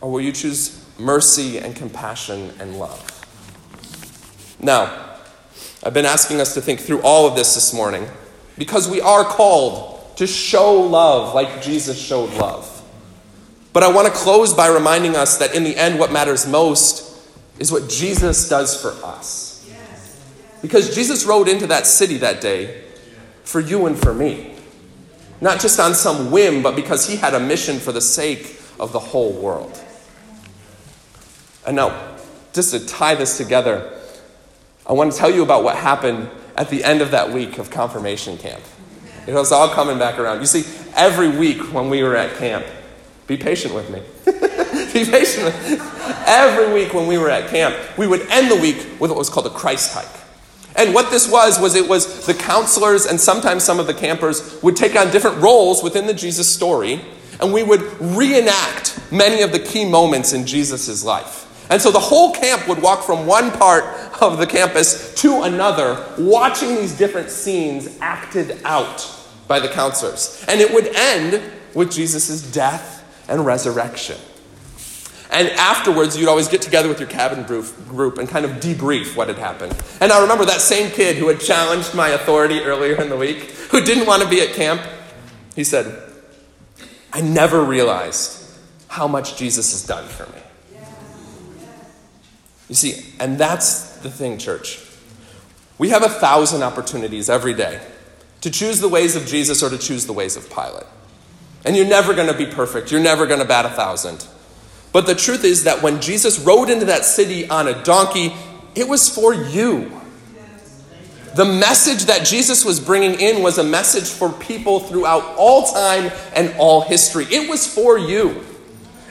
or 0.03 0.11
will 0.11 0.21
you 0.21 0.33
choose 0.33 0.85
mercy 0.99 1.59
and 1.59 1.75
compassion 1.75 2.53
and 2.59 2.79
love? 2.79 3.15
Now, 4.61 5.17
I've 5.85 5.95
been 5.95 6.07
asking 6.07 6.41
us 6.41 6.55
to 6.55 6.61
think 6.61 6.81
through 6.81 7.01
all 7.03 7.27
of 7.27 7.37
this 7.37 7.55
this 7.55 7.73
morning 7.73 8.07
because 8.57 8.91
we 8.91 9.01
are 9.01 9.25
called 9.25 10.17
to 10.17 10.27
show 10.27 10.81
love 10.81 11.35
like 11.35 11.63
Jesus 11.63 11.99
showed 11.99 12.33
love. 12.35 12.75
But 13.73 13.85
I 13.85 13.93
want 13.93 14.09
to 14.09 14.13
close 14.13 14.53
by 14.53 14.67
reminding 14.67 15.15
us 15.15 15.39
that 15.39 15.55
in 15.55 15.63
the 15.63 15.77
end, 15.77 15.99
what 15.99 16.11
matters 16.11 16.47
most 16.47 17.23
is 17.61 17.71
what 17.71 17.89
Jesus 17.89 18.49
does 18.49 18.81
for 18.81 18.91
us. 19.05 19.49
Because 20.61 20.95
Jesus 20.95 21.25
rode 21.25 21.49
into 21.49 21.69
that 21.69 21.87
city 21.87 22.19
that 22.19 22.41
day 22.41 22.83
for 23.45 23.61
you 23.61 23.87
and 23.87 23.97
for 23.97 24.13
me. 24.13 24.55
Not 25.41 25.61
just 25.61 25.79
on 25.79 25.95
some 25.95 26.33
whim, 26.33 26.63
but 26.63 26.75
because 26.75 27.09
he 27.09 27.17
had 27.17 27.35
a 27.35 27.41
mission 27.41 27.79
for 27.79 27.93
the 27.93 28.01
sake 28.01 28.61
of 28.81 28.93
the 28.93 28.99
whole 28.99 29.33
world. 29.33 29.81
And 31.69 31.77
now, 31.77 32.17
just 32.55 32.71
to 32.71 32.81
tie 32.81 33.15
this 33.15 33.37
together, 33.37 33.93
I 34.87 34.95
want 34.95 35.13
to 35.13 35.19
tell 35.19 35.31
you 35.31 35.43
about 35.43 35.65
what 35.65 35.77
happened 35.77 36.31
at 36.57 36.71
the 36.71 36.83
end 36.83 37.03
of 37.03 37.11
that 37.11 37.31
week 37.31 37.59
of 37.59 37.69
confirmation 37.69 38.39
camp. 38.39 38.63
It 39.27 39.35
was 39.35 39.53
all 39.53 39.69
coming 39.69 39.99
back 39.99 40.19
around. 40.19 40.41
You 40.41 40.47
see, 40.47 40.65
every 40.97 41.29
week 41.29 41.75
when 41.75 41.91
we 41.91 42.03
were 42.03 42.17
at 42.17 42.39
camp, 42.39 42.65
be 43.27 43.37
patient 43.37 43.75
with 43.75 43.91
me. 43.91 44.01
be 44.95 45.05
patient 45.05 45.45
with 45.45 45.71
me. 45.71 45.77
Every 46.27 46.73
week 46.73 46.95
when 46.95 47.07
we 47.07 47.19
were 47.19 47.29
at 47.29 47.51
camp, 47.51 47.77
we 47.99 48.07
would 48.07 48.23
end 48.31 48.51
the 48.51 48.57
week 48.57 48.79
with 48.99 49.11
what 49.11 49.19
was 49.19 49.29
called 49.29 49.45
a 49.45 49.51
Christ 49.51 49.93
hike. 49.93 50.09
And 50.75 50.95
what 50.95 51.11
this 51.11 51.31
was, 51.31 51.61
was 51.61 51.75
it 51.75 51.87
was 51.87 52.25
the 52.25 52.33
counselors 52.33 53.05
and 53.05 53.21
sometimes 53.21 53.63
some 53.63 53.79
of 53.79 53.87
the 53.87 53.93
campers 53.93 54.59
would 54.63 54.75
take 54.75 54.97
on 54.97 55.11
different 55.11 55.37
roles 55.43 55.83
within 55.83 56.07
the 56.07 56.15
Jesus 56.15 56.51
story, 56.51 57.05
and 57.43 57.53
we 57.53 57.63
would 57.63 57.83
reenact 58.01 58.99
many 59.13 59.43
of 59.43 59.53
the 59.53 59.59
key 59.59 59.85
moments 59.85 60.33
in 60.33 60.47
Jesus' 60.47 61.05
life. 61.05 61.45
And 61.71 61.81
so 61.83 61.91
the 61.91 62.01
whole 62.01 62.33
camp 62.33 62.67
would 62.69 62.81
walk 62.81 63.03
from 63.03 63.27
one 63.27 63.51
part 63.51 63.85
of 64.23 64.39
the 64.39 64.47
campus 64.47 65.15
to 65.17 65.43
another, 65.43 66.15
watching 66.19 66.77
these 66.77 66.97
different 66.97 67.31
scenes 67.31 67.99
acted 68.01 68.61
out 68.65 69.07
by 69.47 69.61
the 69.61 69.69
counselors. 69.69 70.45
And 70.49 70.61
it 70.61 70.73
would 70.73 70.87
end 70.95 71.43
with 71.75 71.93
Jesus' 71.93 72.43
death 72.51 73.05
and 73.29 73.45
resurrection. 73.45 74.17
And 75.31 75.49
afterwards, 75.51 76.17
you'd 76.17 76.29
always 76.29 76.49
get 76.49 76.63
together 76.63 76.89
with 76.89 77.01
your 77.01 77.09
cabin 77.09 77.45
group 77.45 78.17
and 78.17 78.27
kind 78.27 78.47
of 78.47 78.53
debrief 78.53 79.15
what 79.15 79.29
had 79.29 79.37
happened. 79.37 79.77
And 80.01 80.11
I 80.11 80.23
remember 80.23 80.47
that 80.47 80.63
same 80.63 80.91
kid 80.91 81.17
who 81.17 81.29
had 81.29 81.39
challenged 81.39 81.95
my 81.95 82.09
authority 82.09 82.61
earlier 82.61 83.01
in 83.01 83.11
the 83.11 83.17
week, 83.17 83.51
who 83.71 83.85
didn't 83.85 84.07
want 84.07 84.23
to 84.23 84.29
be 84.29 84.41
at 84.41 84.55
camp, 84.55 84.81
he 85.55 85.65
said, 85.65 86.03
I 87.13 87.21
never 87.21 87.63
realized 87.63 88.43
how 88.89 89.07
much 89.07 89.37
Jesus 89.37 89.73
has 89.73 89.87
done 89.87 90.09
for 90.09 90.25
me. 90.33 90.41
You 92.69 92.75
see, 92.75 93.05
and 93.19 93.39
that's 93.39 93.97
the 93.99 94.11
thing, 94.11 94.39
church. 94.39 94.85
We 95.79 95.91
have 95.91 96.03
a 96.03 96.09
thousand 96.09 96.63
opportunities 96.63 97.31
every 97.31 97.55
day 97.55 97.81
to 98.43 98.51
choose 98.51 98.81
the 98.81 98.89
ways 98.89 99.17
of 99.17 99.27
Jesus 99.27 99.63
or 99.63 99.71
to 99.71 99.79
choose 99.79 100.07
the 100.07 100.13
ways 100.13 100.37
of 100.37 100.49
Pilate. 100.51 100.87
And 101.65 101.77
you're 101.77 101.87
never 101.87 102.15
going 102.15 102.29
to 102.29 102.37
be 102.37 102.47
perfect. 102.47 102.91
You're 102.93 103.01
never 103.01 103.27
going 103.27 103.41
to 103.41 103.47
bat 103.47 103.65
a 103.65 103.71
thousand. 103.71 104.27
But 104.93 105.07
the 105.07 105.15
truth 105.15 105.45
is 105.45 105.65
that 105.65 105.83
when 105.83 106.01
Jesus 106.01 106.39
rode 106.39 106.71
into 106.71 106.87
that 106.87 107.05
city 107.05 107.49
on 107.49 107.69
a 107.69 107.83
donkey, 107.85 108.35
it 108.75 108.89
was 108.89 109.09
for 109.09 109.35
you. 109.35 109.93
The 111.35 111.45
message 111.45 112.07
that 112.07 112.27
Jesus 112.27 112.65
was 112.65 112.81
bringing 112.81 113.21
in 113.21 113.43
was 113.43 113.59
a 113.59 113.65
message 113.65 114.09
for 114.09 114.33
people 114.33 114.81
throughout 114.81 115.37
all 115.37 115.67
time 115.67 116.11
and 116.35 116.55
all 116.59 116.81
history. 116.81 117.27
It 117.31 117.49
was 117.49 117.67
for 117.67 117.99
you. 117.99 118.45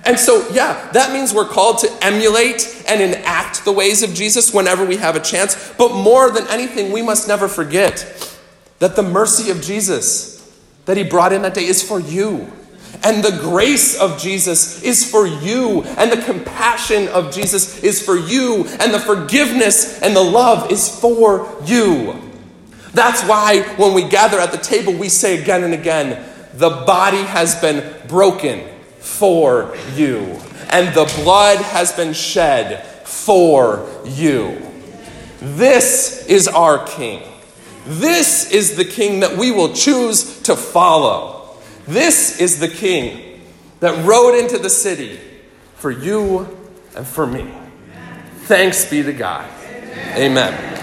And 0.07 0.17
so, 0.17 0.47
yeah, 0.51 0.89
that 0.93 1.11
means 1.11 1.33
we're 1.33 1.49
called 1.49 1.79
to 1.79 1.91
emulate 2.01 2.85
and 2.87 3.01
enact 3.01 3.65
the 3.65 3.73
ways 3.73 4.03
of 4.03 4.13
Jesus 4.13 4.53
whenever 4.53 4.85
we 4.85 4.95
have 4.95 5.17
a 5.17 5.19
chance. 5.19 5.73
But 5.77 5.93
more 5.93 6.31
than 6.31 6.47
anything, 6.47 6.93
we 6.93 7.01
must 7.01 7.27
never 7.27 7.49
forget 7.49 8.39
that 8.79 8.95
the 8.95 9.03
mercy 9.03 9.51
of 9.51 9.61
Jesus 9.61 10.49
that 10.85 10.95
he 10.95 11.03
brought 11.03 11.33
in 11.33 11.41
that 11.41 11.53
day 11.53 11.65
is 11.65 11.83
for 11.83 11.99
you. 11.99 12.49
And 13.03 13.21
the 13.21 13.37
grace 13.41 13.99
of 13.99 14.17
Jesus 14.17 14.81
is 14.81 15.11
for 15.11 15.27
you. 15.27 15.83
And 15.83 16.09
the 16.09 16.23
compassion 16.23 17.09
of 17.09 17.33
Jesus 17.33 17.83
is 17.83 18.01
for 18.01 18.15
you. 18.15 18.63
And 18.79 18.93
the 18.93 18.99
forgiveness 18.99 20.01
and 20.01 20.15
the 20.15 20.23
love 20.23 20.71
is 20.71 20.87
for 20.87 21.53
you. 21.65 22.17
That's 22.93 23.23
why 23.23 23.63
when 23.75 23.93
we 23.93 24.07
gather 24.07 24.39
at 24.39 24.53
the 24.53 24.57
table, 24.57 24.93
we 24.93 25.09
say 25.09 25.41
again 25.41 25.65
and 25.65 25.73
again, 25.73 26.25
the 26.53 26.69
body 26.69 27.23
has 27.23 27.59
been 27.59 28.07
broken 28.07 28.76
for 29.07 29.75
you, 29.95 30.39
and 30.69 30.93
the 30.93 31.11
blood 31.23 31.57
has 31.57 31.91
been 31.93 32.13
shed 32.13 32.85
for 33.05 33.89
you. 34.05 34.61
This 35.39 36.25
is 36.27 36.47
our 36.47 36.85
King. 36.85 37.23
This 37.85 38.51
is 38.51 38.75
the 38.75 38.85
King 38.85 39.21
that 39.21 39.37
we 39.37 39.51
will 39.51 39.73
choose 39.73 40.41
to 40.41 40.55
follow. 40.55 41.57
This 41.87 42.39
is 42.41 42.59
the 42.59 42.67
King 42.67 43.41
that 43.79 44.05
rode 44.05 44.37
into 44.37 44.57
the 44.57 44.69
city 44.69 45.19
for 45.75 45.89
you 45.89 46.57
and 46.95 47.07
for 47.07 47.25
me. 47.25 47.51
Thanks 48.41 48.89
be 48.89 49.03
to 49.03 49.13
God. 49.13 49.49
Amen. 50.15 50.77